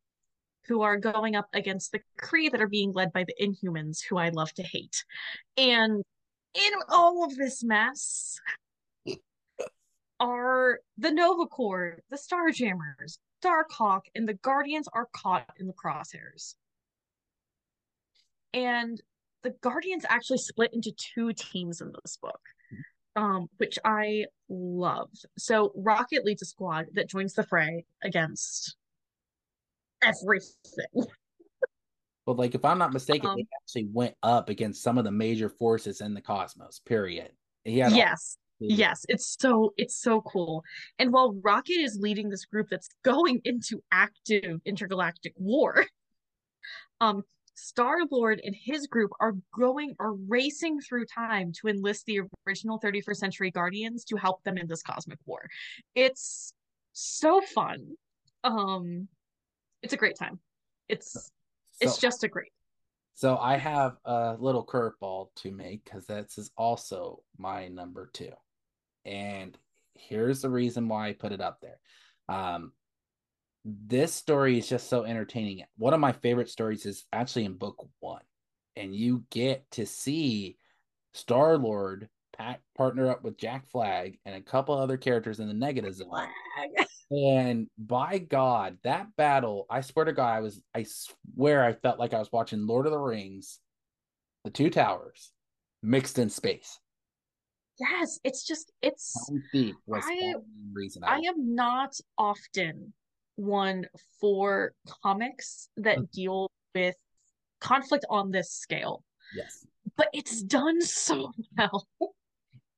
[0.71, 4.17] who are going up against the Kree that are being led by the Inhumans, who
[4.17, 5.03] I love to hate.
[5.57, 6.01] And
[6.53, 8.39] in all of this mess
[10.21, 16.55] are the Nova Corps, the Starjammers, Darkhawk, and the Guardians are caught in the crosshairs.
[18.53, 19.01] And
[19.43, 22.39] the Guardians actually split into two teams in this book,
[23.17, 25.09] um, which I love.
[25.37, 28.77] So Rocket leads a squad that joins the fray against
[30.01, 30.85] everything.
[32.27, 35.11] But like, if I'm not mistaken, Um, he actually went up against some of the
[35.11, 36.79] major forces in the cosmos.
[36.85, 37.31] Period.
[37.65, 38.37] Had all- yes.
[38.59, 40.63] Yes, it's so it's so cool.
[40.99, 45.83] And while Rocket is leading this group that's going into active intergalactic war,
[47.01, 47.23] um
[47.55, 53.15] Star-Lord and his group are going are racing through time to enlist the original 31st
[53.15, 55.49] century Guardians to help them in this cosmic war.
[55.95, 56.53] It's
[56.93, 57.95] so fun.
[58.43, 59.07] Um
[59.81, 60.39] it's a great time.
[60.87, 61.31] It's
[61.79, 62.51] it's just a great.
[63.15, 68.31] So I have a little curveball to make because this is also my number two.
[69.05, 69.57] And
[69.95, 71.79] here's the reason why I put it up there.
[72.29, 72.71] Um,
[73.65, 75.63] this story is just so entertaining.
[75.77, 78.23] One of my favorite stories is actually in book one,
[78.75, 80.57] and you get to see
[81.13, 82.09] Star Lord
[82.77, 86.09] partner up with Jack Flag and a couple other characters in the negative zone.
[86.09, 86.29] Flag.
[87.11, 91.99] And by God, that battle, I swear to God, I was, I swear I felt
[91.99, 93.59] like I was watching Lord of the Rings,
[94.45, 95.31] the two towers,
[95.83, 96.79] mixed in space.
[97.79, 100.35] Yes, it's just it's Helm's Deep was I-
[100.71, 102.93] reason I I, am not often
[103.37, 103.87] one
[104.19, 104.73] for
[105.03, 106.11] comics that Mm.
[106.11, 106.95] deal with
[107.59, 109.03] conflict on this scale,
[109.35, 109.65] yes.
[109.97, 111.87] but it's done so well.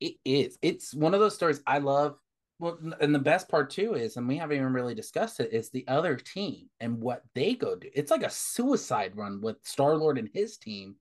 [0.04, 0.58] It is.
[0.62, 2.18] It's one of those stories I love.
[2.60, 5.70] Well, and the best part too is, and we haven't even really discussed it, is
[5.70, 7.90] the other team and what they go do.
[7.94, 10.98] It's like a suicide run with Star Lord and his team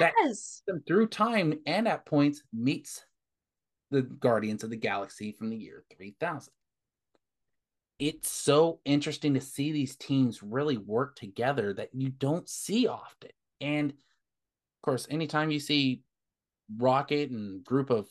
[0.00, 0.62] That- Yes.
[0.66, 3.04] them through time and at points meets
[3.92, 6.52] the Guardians of the Galaxy from the year 3000.
[8.00, 13.30] It's so interesting to see these teams really work together that you don't see often.
[13.60, 16.02] And of course, anytime you see
[16.76, 18.08] Rocket and group of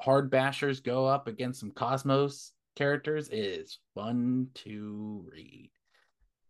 [0.00, 5.70] hard bashers go up against some Cosmos characters is fun to read.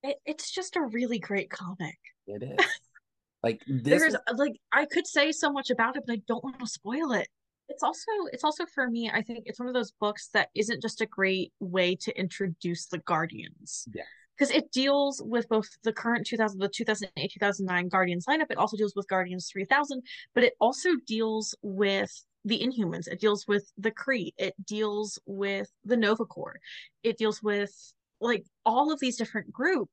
[0.02, 1.98] It, it's just a really great comic.
[2.26, 2.66] It is.
[3.42, 6.44] like this There's was- like I could say so much about it, but I don't
[6.44, 7.28] want to spoil it.
[7.68, 10.82] It's also it's also for me, I think it's one of those books that isn't
[10.82, 13.88] just a great way to introduce the Guardians.
[13.92, 14.04] Yeah.
[14.36, 18.50] Because it deals with both the current 2000, the 2008, 2009 Guardians lineup.
[18.50, 20.02] It also deals with Guardians 3000,
[20.34, 22.12] but it also deals with
[22.46, 23.08] the Inhumans.
[23.08, 24.32] It deals with the Kree.
[24.38, 26.60] It deals with the Nova Corps.
[27.02, 27.72] It deals with
[28.20, 29.90] like all of these different groups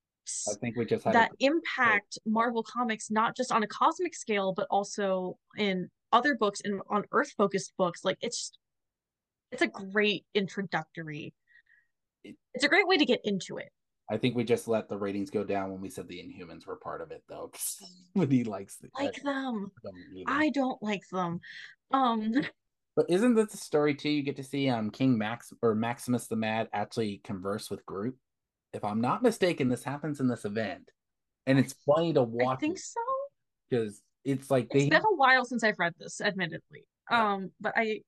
[0.50, 4.16] I think we just had that a, impact Marvel Comics not just on a cosmic
[4.16, 8.06] scale, but also in other books and on Earth focused books.
[8.06, 8.52] Like it's
[9.52, 11.34] it's a great introductory.
[12.24, 13.70] It's a great way to get into it.
[14.10, 16.76] I think we just let the ratings go down when we said the Inhumans were
[16.76, 17.52] part of it, though.
[18.16, 19.72] Nobody likes the, Like them.
[19.84, 19.96] them.
[20.28, 21.40] I don't like them.
[21.92, 22.34] Um
[22.96, 24.10] But isn't that the story too?
[24.10, 28.16] You get to see um King Max or Maximus the Mad actually converse with Groot.
[28.72, 30.92] If I'm not mistaken, this happens in this event,
[31.48, 32.58] and it's funny to watch.
[32.58, 33.00] I think so.
[33.70, 36.86] because it's like It's they been a while since I've read this, admittedly.
[37.10, 37.34] Yeah.
[37.34, 38.02] Um, but I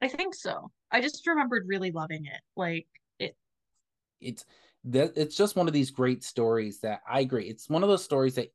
[0.00, 0.70] I think so.
[0.90, 2.40] I just remembered really loving it.
[2.56, 2.86] Like
[3.20, 3.36] it
[4.20, 4.44] it's
[4.84, 7.48] that it's just one of these great stories that I agree.
[7.48, 8.52] It's one of those stories that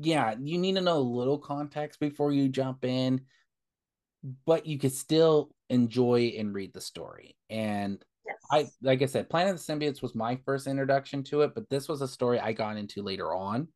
[0.00, 3.22] yeah, you need to know a little context before you jump in,
[4.46, 7.36] but you could still enjoy and read the story.
[7.50, 8.36] And yes.
[8.50, 11.68] I like I said, Planet of the Symbiotes was my first introduction to it, but
[11.68, 13.68] this was a story I got into later on.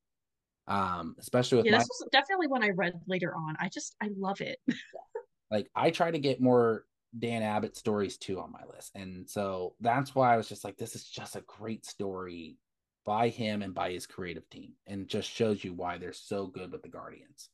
[0.68, 3.56] Um, especially with yeah, my this was definitely one I read later on.
[3.60, 4.58] I just I love it.
[5.50, 6.84] like I try to get more
[7.18, 8.92] Dan Abnett stories too on my list.
[8.94, 12.58] And so that's why I was just like, this is just a great story
[13.04, 16.72] by him and by his creative team, and just shows you why they're so good
[16.72, 17.50] with the Guardians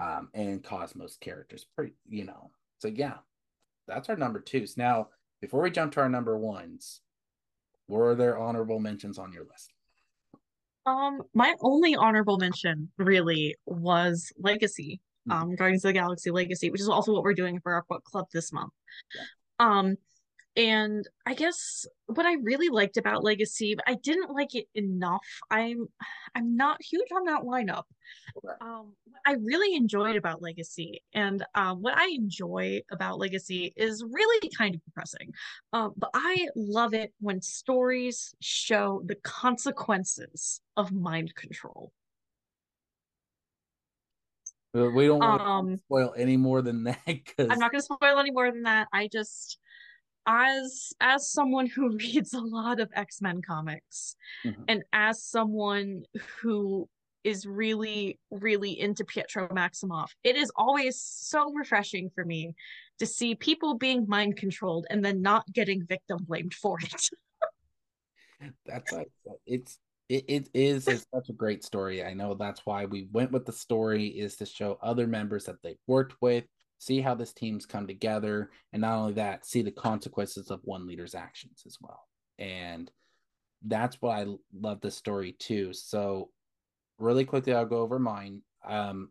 [0.00, 1.66] um, and Cosmos characters.
[1.74, 2.50] Pretty, you know.
[2.78, 3.18] So yeah,
[3.88, 4.76] that's our number twos.
[4.76, 5.08] Now,
[5.40, 7.00] before we jump to our number ones,
[7.88, 9.72] were there honorable mentions on your list?
[10.84, 15.00] Um, my only honorable mention really was Legacy.
[15.30, 18.04] Um, Guardians of the Galaxy Legacy, which is also what we're doing for our book
[18.04, 18.72] club this month.
[19.14, 19.22] Yeah.
[19.58, 19.96] Um,
[20.56, 25.26] and I guess what I really liked about Legacy, but I didn't like it enough.
[25.50, 25.86] I'm
[26.34, 27.84] I'm not huge on that lineup.
[28.60, 28.92] Um,
[29.26, 34.74] I really enjoyed about Legacy, and um, what I enjoy about Legacy is really kind
[34.74, 35.32] of depressing.
[35.72, 41.92] Um, but I love it when stories show the consequences of mind control.
[44.74, 46.98] We don't want um, to spoil any more than that.
[47.06, 47.48] Cause...
[47.50, 48.88] I'm not going to spoil any more than that.
[48.92, 49.58] I just
[50.26, 54.62] as as someone who reads a lot of X-Men comics mm-hmm.
[54.68, 56.02] and as someone
[56.40, 56.88] who
[57.24, 62.54] is really really into Pietro Maximoff it is always so refreshing for me
[62.98, 67.08] to see people being mind controlled and then not getting victim blamed for it
[68.66, 69.10] that's like
[69.46, 69.78] it's
[70.08, 73.52] it, it is such a great story i know that's why we went with the
[73.52, 76.44] story is to show other members that they've worked with
[76.82, 80.84] see how this team's come together, and not only that, see the consequences of one
[80.84, 82.08] leader's actions as well.
[82.40, 82.90] And
[83.64, 85.72] that's what I love this story too.
[85.74, 86.30] So,
[86.98, 88.42] really quickly, I'll go over mine.
[88.66, 89.10] Um,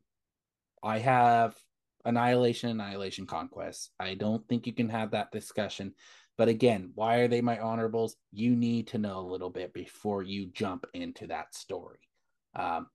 [0.84, 1.56] I have
[2.04, 3.92] Annihilation, Annihilation, Conquest.
[3.98, 5.94] I don't think you can have that discussion.
[6.42, 8.16] But again, why are they my honorables?
[8.32, 12.00] You need to know a little bit before you jump into that story.
[12.56, 12.88] Um,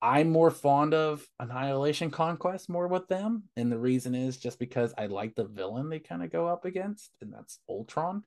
[0.00, 3.42] I'm more fond of Annihilation Conquest more with them.
[3.56, 6.64] And the reason is just because I like the villain they kind of go up
[6.64, 8.22] against, and that's Ultron.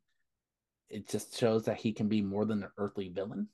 [0.89, 3.47] It just shows that he can be more than an earthly villain.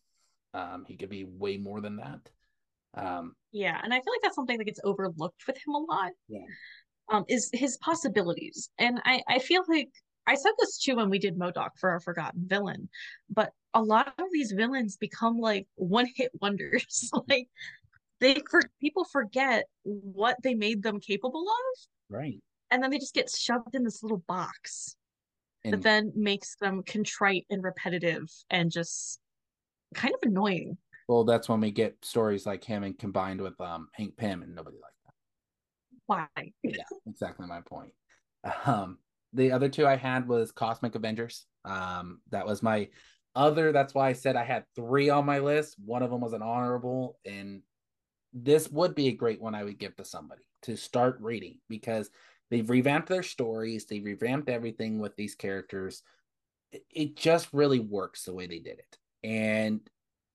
[0.55, 2.31] Um, he could be way more than that.
[2.95, 6.13] Um, yeah, and I feel like that's something that gets overlooked with him a lot.
[6.27, 6.39] Yeah.
[7.11, 8.71] Um, is his possibilities.
[8.79, 9.89] And I, I feel like
[10.27, 12.89] I said this too when we did MODOK for our Forgotten Villain,
[13.29, 17.09] but a lot of these villains become like one hit wonders.
[17.29, 17.47] like
[18.19, 21.79] they for people forget what they made them capable of.
[22.09, 22.39] Right.
[22.69, 24.95] And then they just get shoved in this little box
[25.63, 29.19] and, that then makes them contrite and repetitive and just
[29.93, 30.77] kind of annoying.
[31.07, 34.55] Well that's when we get stories like him and combined with um hank pym and
[34.55, 35.11] nobody like that
[36.11, 36.27] why?
[36.63, 37.91] Yeah exactly my point.
[38.65, 38.97] Um
[39.33, 42.87] the other two i had was cosmic avengers um that was my
[43.35, 46.33] other that's why i said i had three on my list one of them was
[46.33, 47.61] an honorable and
[48.33, 52.09] this would be a great one I would give to somebody to start reading because
[52.49, 56.03] they've revamped their stories, they've revamped everything with these characters.
[56.89, 58.97] It just really works the way they did it.
[59.23, 59.81] And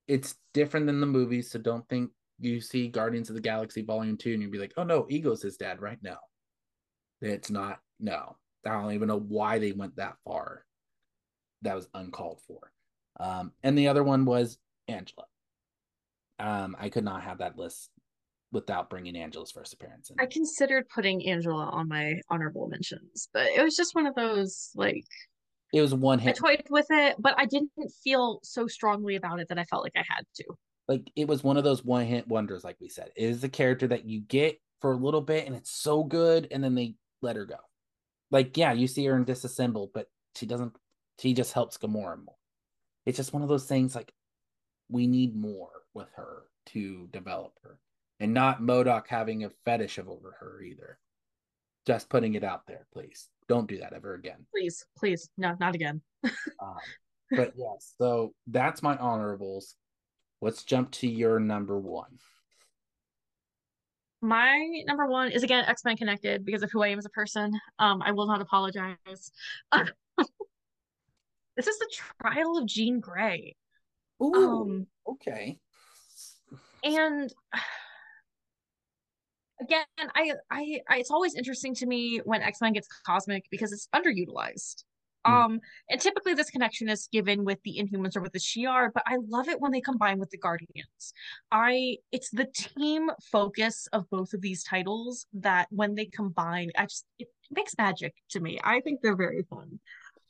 [0.07, 4.17] it's different than the movies, so don't think you see Guardians of the Galaxy Volume
[4.17, 5.97] 2 and you'd be like, oh no, Ego's his dad, right?
[6.03, 6.19] now,
[7.21, 8.37] It's not, no.
[8.67, 10.65] I don't even know why they went that far.
[11.63, 12.71] That was uncalled for.
[13.19, 14.57] Um, and the other one was
[14.87, 15.25] Angela.
[16.39, 17.89] Um, I could not have that list
[18.51, 20.17] without bringing Angela's first appearance in.
[20.19, 24.71] I considered putting Angela on my honorable mentions, but it was just one of those
[24.75, 25.05] like
[25.73, 26.37] it was one hit.
[26.43, 27.71] I toyed with it, but I didn't
[28.03, 30.45] feel so strongly about it that I felt like I had to.
[30.87, 33.09] Like it was one of those one hit wonders, like we said.
[33.15, 36.47] It is a character that you get for a little bit and it's so good,
[36.51, 37.57] and then they let her go.
[38.31, 40.73] Like, yeah, you see her in disassembled, but she doesn't
[41.19, 42.35] she just helps Gamora more.
[43.05, 44.13] It's just one of those things like
[44.89, 47.79] we need more with her to develop her
[48.19, 50.99] and not MODOK having a fetish of over her either.
[51.85, 53.29] Just putting it out there, please.
[53.47, 54.45] Don't do that ever again.
[54.53, 56.01] Please, please, no, not again.
[56.23, 56.75] um,
[57.31, 59.75] but yes, so that's my honorables.
[60.41, 62.19] Let's jump to your number one.
[64.21, 67.09] My number one is again X Men connected because of who I am as a
[67.09, 67.51] person.
[67.79, 68.95] Um, I will not apologize.
[71.55, 71.91] this is the
[72.21, 73.55] trial of Jean Grey.
[74.21, 75.59] Ooh, um, okay
[76.83, 77.33] and
[79.61, 83.87] again I, I i it's always interesting to me when x-men gets cosmic because it's
[83.95, 84.83] underutilized.
[85.27, 85.59] Um
[85.89, 89.17] and typically this connection is given with the inhumans or with the shi'ar but i
[89.27, 91.13] love it when they combine with the guardians.
[91.51, 96.83] I it's the team focus of both of these titles that when they combine i
[96.83, 98.59] just it makes magic to me.
[98.63, 99.79] I think they're very fun.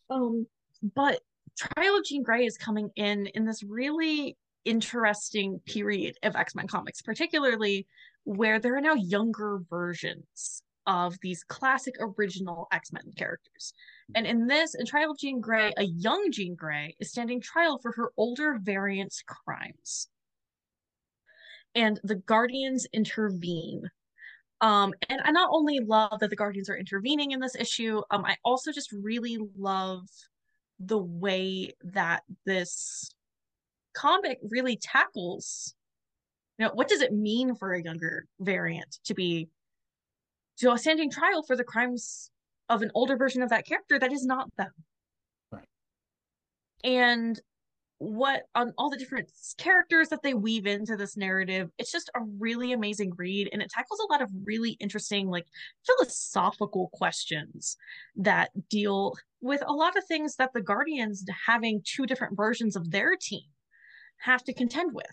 [0.10, 0.48] Um
[0.96, 1.22] but
[1.58, 6.68] trial of jean grey is coming in in this really interesting period of X Men
[6.68, 7.88] comics, particularly
[8.26, 13.74] where there are now younger versions of these classic original X-Men characters.
[14.16, 17.78] And in this, in Trial of Jean Grey, a young Jean Grey is standing trial
[17.82, 20.08] for her older variant's crimes.
[21.76, 23.84] And the Guardians intervene.
[24.62, 28.26] Um, and I not only love that the Guardians are intervening in this issue, um,
[28.26, 30.08] I also just really love
[30.80, 33.12] the way that this
[33.94, 35.74] comic really tackles
[36.58, 39.48] you know what does it mean for a younger variant to be
[40.60, 42.32] to a standing trial for the crimes
[42.70, 44.72] of an older version of that character that is not them.
[45.52, 45.68] Right.
[46.84, 47.40] And
[48.00, 52.20] what on all the different characters that they weave into this narrative it's just a
[52.38, 55.48] really amazing read and it tackles a lot of really interesting like
[55.84, 57.76] philosophical questions
[58.16, 62.92] that deal with a lot of things that the guardians having two different versions of
[62.92, 63.42] their team
[64.20, 65.08] have to contend with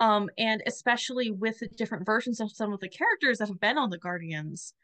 [0.00, 3.78] um and especially with the different versions of some of the characters that have been
[3.78, 4.74] on the guardians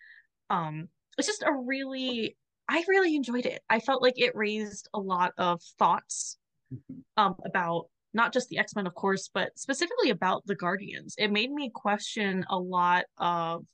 [0.51, 0.89] um
[1.19, 2.37] it's just a really
[2.69, 6.39] i really enjoyed it i felt like it raised a lot of thoughts
[6.73, 7.01] mm-hmm.
[7.17, 11.51] um about not just the x-men of course but specifically about the guardians it made
[11.51, 13.64] me question a lot of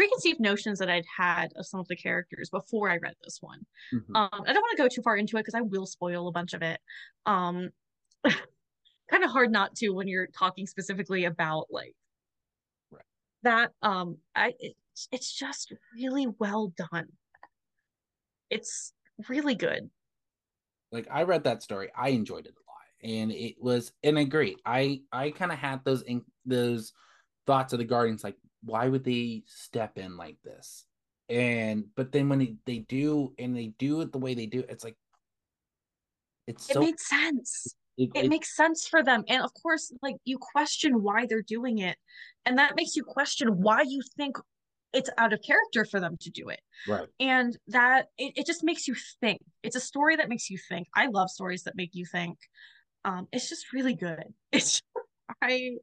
[0.00, 3.60] preconceived notions that I'd had of some of the characters before I read this one.
[3.94, 4.16] Mm-hmm.
[4.16, 6.32] Um, I don't want to go too far into it because I will spoil a
[6.32, 6.80] bunch of it.
[7.26, 7.68] Um,
[9.10, 11.94] kind of hard not to when you're talking specifically about like
[12.90, 13.02] right.
[13.42, 14.76] that um i it,
[15.12, 17.06] it's just really well done.
[18.50, 18.92] It's
[19.28, 19.88] really good.
[20.92, 24.22] Like i read that story i enjoyed it a lot and it was and I
[24.22, 26.92] agree i i kind of had those in those
[27.46, 30.84] thoughts of the guardians like why would they step in like this?
[31.28, 34.64] And but then when they, they do and they do it the way they do
[34.68, 34.96] it's like
[36.46, 39.24] it's it so, made sense it, it, it makes sense for them.
[39.28, 41.96] And of course like you question why they're doing it.
[42.46, 44.36] And that makes you question why you think
[44.92, 46.60] it's out of character for them to do it.
[46.88, 47.08] Right.
[47.20, 49.40] And that it, it just makes you think.
[49.62, 50.88] It's a story that makes you think.
[50.96, 52.38] I love stories that make you think.
[53.04, 54.24] Um it's just really good.
[54.52, 54.82] It's
[55.42, 55.76] i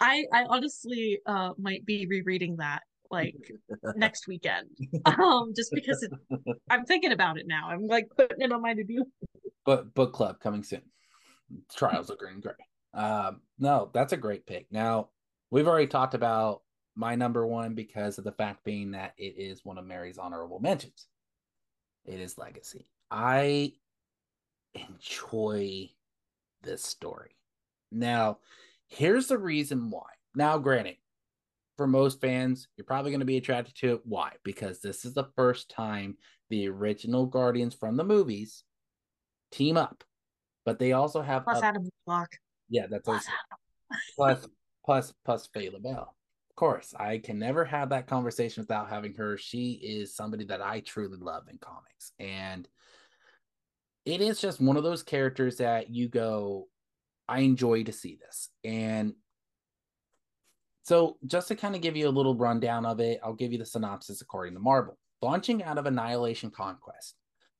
[0.00, 3.36] i i honestly uh might be rereading that like
[3.96, 4.68] next weekend.
[5.04, 6.10] Um just because it,
[6.70, 7.68] i'm thinking about it now.
[7.68, 9.04] I'm like putting it on my to-do
[9.64, 10.82] but book club coming soon
[11.74, 12.52] Trials of Jean Grey.
[12.94, 14.66] Um, no, that's a great pick.
[14.70, 15.08] Now,
[15.50, 16.62] we've already talked about
[16.94, 20.60] my number one because of the fact being that it is one of Mari's honorable
[20.60, 21.06] mentions.
[22.04, 22.86] It is Legacy.
[23.10, 23.72] I
[24.74, 25.90] enjoy
[26.62, 27.36] this story.
[27.90, 28.38] Now,
[28.88, 30.06] here's the reason why.
[30.34, 30.96] Now, granted,
[31.76, 34.00] for most fans, you're probably going to be attracted to it.
[34.04, 34.32] Why?
[34.44, 36.16] Because this is the first time
[36.50, 38.64] the original Guardians from the movies
[39.50, 40.04] team up
[40.64, 42.30] but they also have plus a, Adam Warlock.
[42.68, 43.26] Yeah, that's plus
[44.16, 44.46] plus
[44.84, 46.14] plus plus Phyla-Vell.
[46.50, 49.36] Of course, I can never have that conversation without having her.
[49.38, 52.68] She is somebody that I truly love in comics, and
[54.04, 56.68] it is just one of those characters that you go,
[57.28, 59.14] I enjoy to see this, and
[60.82, 63.58] so just to kind of give you a little rundown of it, I'll give you
[63.58, 64.98] the synopsis according to Marvel.
[65.20, 67.14] Launching out of Annihilation Conquest,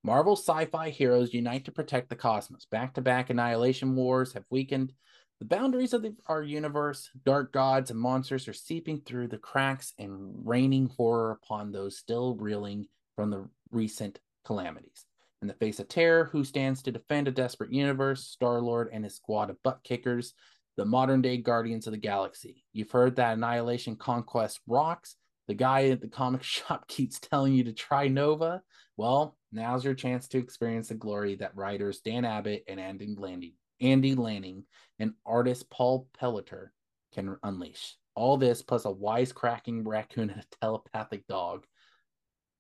[0.05, 2.67] Marvel sci fi heroes unite to protect the cosmos.
[2.67, 4.93] Back to back annihilation wars have weakened
[5.39, 7.11] the boundaries of the, our universe.
[7.25, 12.37] Dark gods and monsters are seeping through the cracks and raining horror upon those still
[12.37, 12.87] reeling
[13.17, 15.05] from the recent calamities.
[15.41, 18.25] In the face of terror, who stands to defend a desperate universe?
[18.25, 20.35] Star Lord and his squad of butt kickers,
[20.77, 22.65] the modern day guardians of the galaxy.
[22.73, 25.17] You've heard that Annihilation Conquest rocks.
[25.49, 28.63] The guy at the comic shop keeps telling you to try Nova.
[28.97, 33.53] Well, now's your chance to experience the glory that writers Dan Abnett and Andy Lanning,
[33.81, 34.65] Andy Lanning
[34.99, 36.73] and artist Paul Pelletier
[37.15, 37.97] can unleash.
[38.15, 41.65] All this plus a wisecracking raccoon and a telepathic dog.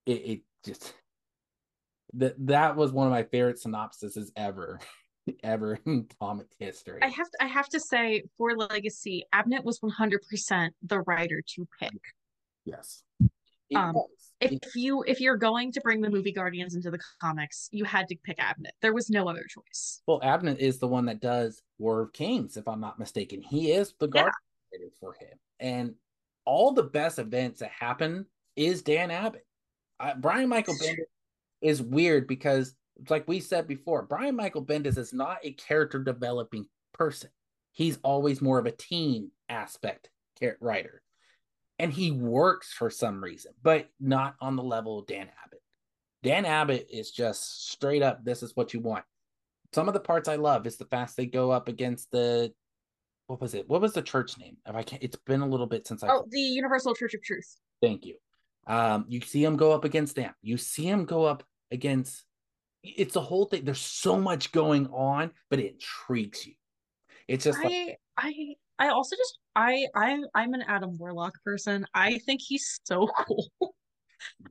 [0.07, 0.95] It, it just
[2.15, 4.81] that that was one of my favorite synopsises ever.
[5.43, 6.99] ever in comic history.
[7.03, 11.69] I have to, I have to say for Legacy, Abnett was 100% the writer to
[11.79, 11.93] pick.
[12.65, 13.03] Yes.
[13.75, 13.97] Um,
[14.41, 18.09] if you if you're going to bring the movie Guardians into the comics, you had
[18.09, 18.73] to pick Abnett.
[18.81, 20.03] There was no other choice.
[20.07, 23.43] Well, Abnett is the one that does War of Kings, if I'm not mistaken.
[23.43, 24.33] He is the Guardian
[24.73, 24.79] yeah.
[24.99, 25.95] for him, and
[26.45, 29.43] all the best events that happen is Dan Abnett.
[30.01, 31.05] Uh, Brian Michael Bendis
[31.61, 32.75] is weird because,
[33.09, 37.31] like we said before, Brian Michael Bendis is not a character developing person.
[37.71, 40.11] He's always more of a team aspect
[40.61, 41.03] writer
[41.83, 45.59] and he works for some reason, but not on the level of Dan Abnett.
[46.23, 49.05] Dan Abnett is just straight up, this is what you want.
[49.75, 52.53] Some of the parts I love is the fast they go up against the
[53.27, 53.69] what was it?
[53.69, 54.59] What was the church name?
[54.65, 56.09] If I can't, it's been a little bit since I.
[56.09, 57.57] Oh, the Universal Church of Truth.
[57.81, 58.17] Thank you.
[58.67, 60.35] Um, you see him go up against them.
[60.43, 62.25] You see him go up against.
[62.83, 63.65] It's a whole thing.
[63.65, 66.55] There's so much going on, but it intrigues you.
[67.29, 71.87] It's just I like, I I also just I I I'm an Adam Warlock person.
[71.95, 73.49] I think he's so cool.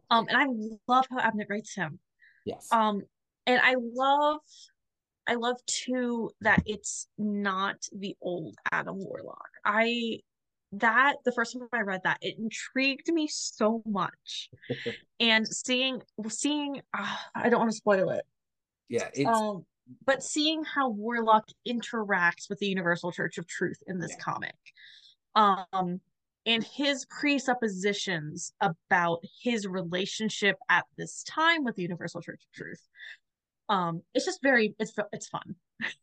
[0.10, 0.46] um, and I
[0.88, 2.00] love how Abnett writes him.
[2.46, 2.68] Yes.
[2.72, 3.02] Um,
[3.46, 4.40] and I love
[5.28, 9.50] I love too that it's not the old Adam Warlock.
[9.66, 10.20] I
[10.74, 14.50] that the first time I read that it intrigued me so much,
[15.20, 18.26] and seeing seeing uh, I don't want to spoil it.
[18.90, 19.66] Yeah, it's um,
[20.06, 24.24] but seeing how Warlock interacts with the Universal Church of Truth in this yeah.
[24.24, 24.56] comic,
[25.36, 26.00] um,
[26.46, 32.82] and his presuppositions about his relationship at this time with the Universal Church of Truth.
[33.70, 35.56] Um, it's just very it's it's fun.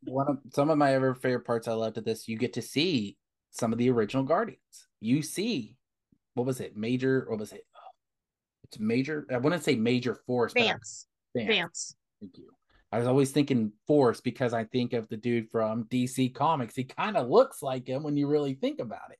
[0.03, 2.61] One of some of my ever favorite parts I loved of this, you get to
[2.61, 3.17] see
[3.51, 4.87] some of the original Guardians.
[4.99, 5.77] You see,
[6.33, 6.75] what was it?
[6.75, 7.63] Major, what was it?
[8.69, 9.25] it's major.
[9.31, 10.53] I wouldn't say major force.
[10.53, 11.07] Vance.
[11.35, 11.47] Vance.
[11.47, 11.95] Vance.
[12.19, 12.49] Thank you.
[12.91, 16.75] I was always thinking Force because I think of the dude from DC Comics.
[16.75, 19.19] He kind of looks like him when you really think about it.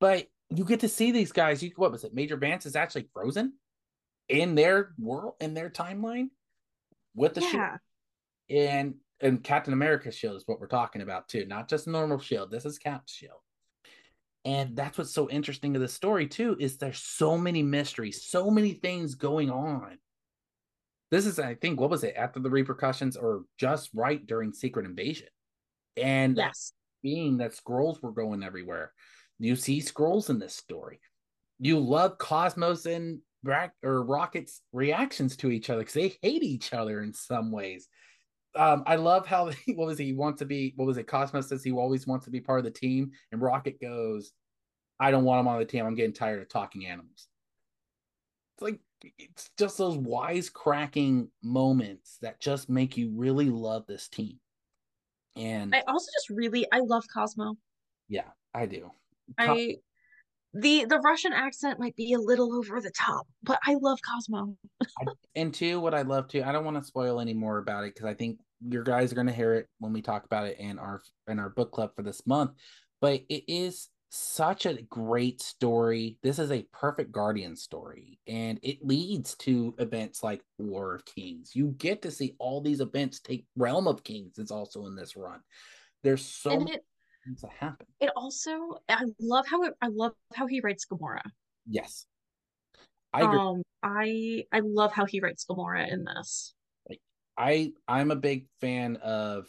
[0.00, 1.62] But you get to see these guys.
[1.62, 2.14] You what was it?
[2.14, 3.54] Major Vance is actually frozen
[4.28, 6.28] in their world, in their timeline
[7.14, 7.50] with the yeah.
[7.50, 7.78] shield.
[8.50, 12.50] And and Captain America's shield is what we're talking about too, not just normal shield.
[12.50, 13.38] This is Cap's shield.
[14.44, 18.50] And that's what's so interesting to the story too, is there's so many mysteries, so
[18.50, 19.96] many things going on
[21.14, 24.84] this is, I think, what was it after the repercussions or just right during Secret
[24.84, 25.28] Invasion?
[25.96, 26.72] And yes,
[27.04, 28.92] being that Skrulls were going everywhere,
[29.38, 30.98] you see Skrulls in this story.
[31.60, 33.20] You love Cosmo's and
[33.84, 37.88] or Rocket's reactions to each other because they hate each other in some ways.
[38.56, 40.72] Um, I love how what was he, he wants to be?
[40.74, 41.06] What was it?
[41.06, 44.32] Cosmos says he always wants to be part of the team, and Rocket goes,
[44.98, 45.86] "I don't want him on the team.
[45.86, 47.28] I'm getting tired of talking animals."
[48.56, 48.80] It's like
[49.18, 54.38] it's just those wisecracking moments that just make you really love this team.
[55.36, 57.56] And I also just really I love Cosmo.
[58.08, 58.90] Yeah, I do.
[59.38, 59.76] I
[60.54, 64.56] the the Russian accent might be a little over the top, but I love Cosmo.
[65.34, 67.94] and two, what I love too, I don't want to spoil any more about it
[67.94, 70.58] because I think your guys are going to hear it when we talk about it
[70.58, 72.52] in our in our book club for this month.
[73.00, 76.18] But it is such a great story.
[76.22, 81.50] This is a perfect Guardian story, and it leads to events like War of Kings.
[81.54, 85.16] You get to see all these events take Realm of Kings is also in this
[85.16, 85.40] run.
[86.04, 86.84] There's so and it,
[87.24, 87.86] things that happen.
[87.98, 91.22] It also, I love how it, I love how he writes Gamora.
[91.68, 92.06] Yes,
[93.12, 93.38] I agree.
[93.38, 96.54] Um, I I love how he writes Gamora in this.
[97.36, 99.48] I I'm a big fan of.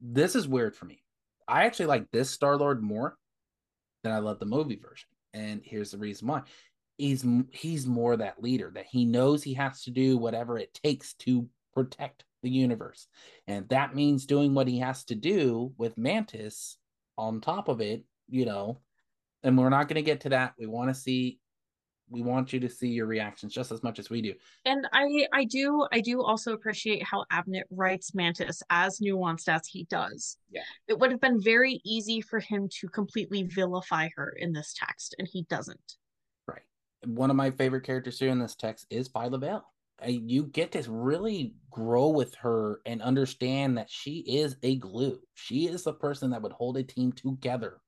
[0.00, 1.02] This is weird for me.
[1.46, 3.16] I actually like this Star Lord more
[4.06, 5.08] then I love the movie version.
[5.34, 6.42] And here's the reason why.
[6.96, 11.12] He's he's more that leader that he knows he has to do whatever it takes
[11.14, 13.08] to protect the universe.
[13.46, 16.78] And that means doing what he has to do with Mantis
[17.18, 18.80] on top of it, you know.
[19.42, 20.54] And we're not going to get to that.
[20.58, 21.38] We want to see
[22.08, 24.34] we want you to see your reactions just as much as we do.
[24.64, 29.66] And I I do I do also appreciate how Abnett writes Mantis as nuanced as
[29.66, 30.38] he does.
[30.50, 30.62] Yeah.
[30.88, 35.14] It would have been very easy for him to completely vilify her in this text,
[35.18, 35.94] and he doesn't.
[36.46, 36.62] Right.
[37.04, 39.66] One of my favorite characters here in this text is Phyla Vell.
[40.06, 45.18] You get to really grow with her and understand that she is a glue.
[45.34, 47.80] She is the person that would hold a team together.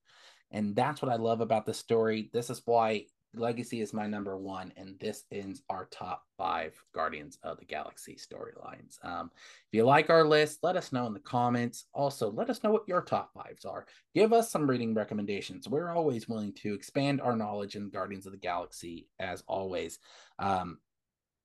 [0.51, 2.31] And that's what I love about the story.
[2.33, 3.05] This is why
[3.35, 8.16] Legacy is my number one, and this ends our top five Guardians of the Galaxy
[8.16, 9.05] storylines.
[9.05, 11.85] Um, if you like our list, let us know in the comments.
[11.93, 13.87] Also, let us know what your top fives are.
[14.14, 15.68] Give us some reading recommendations.
[15.68, 19.99] We're always willing to expand our knowledge in Guardians of the Galaxy, as always.
[20.39, 20.79] Um,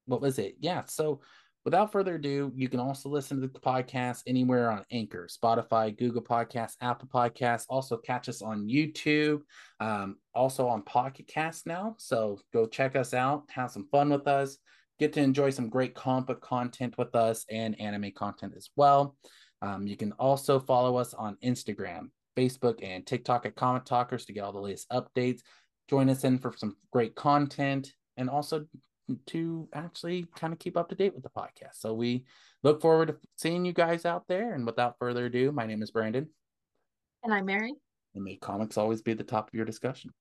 [0.06, 0.56] what was it?
[0.60, 1.22] Yeah, so
[1.66, 6.22] without further ado, you can also listen to the podcast anywhere on Anchor, Spotify, Google
[6.22, 7.66] Podcasts, Apple Podcasts.
[7.70, 9.42] Also, catch us on YouTube,
[9.80, 11.96] um, also on Pocket Cast now.
[11.98, 14.58] So go check us out, have some fun with us,
[15.00, 19.16] get to enjoy some great comic book content with us and anime content as well.
[19.62, 24.34] Um, you can also follow us on Instagram, Facebook, and TikTok at Comic Talkers to
[24.34, 25.40] get all the latest updates.
[25.90, 28.66] Join us in for some great content and also
[29.28, 31.76] to actually kind of keep up to date with the podcast.
[31.76, 32.26] So we
[32.64, 34.54] look forward to seeing you guys out there.
[34.54, 36.30] And without further ado, my name is Brandon.
[37.24, 37.74] And I'm Mari.
[38.16, 40.12] And may comics always be the top of your discussion.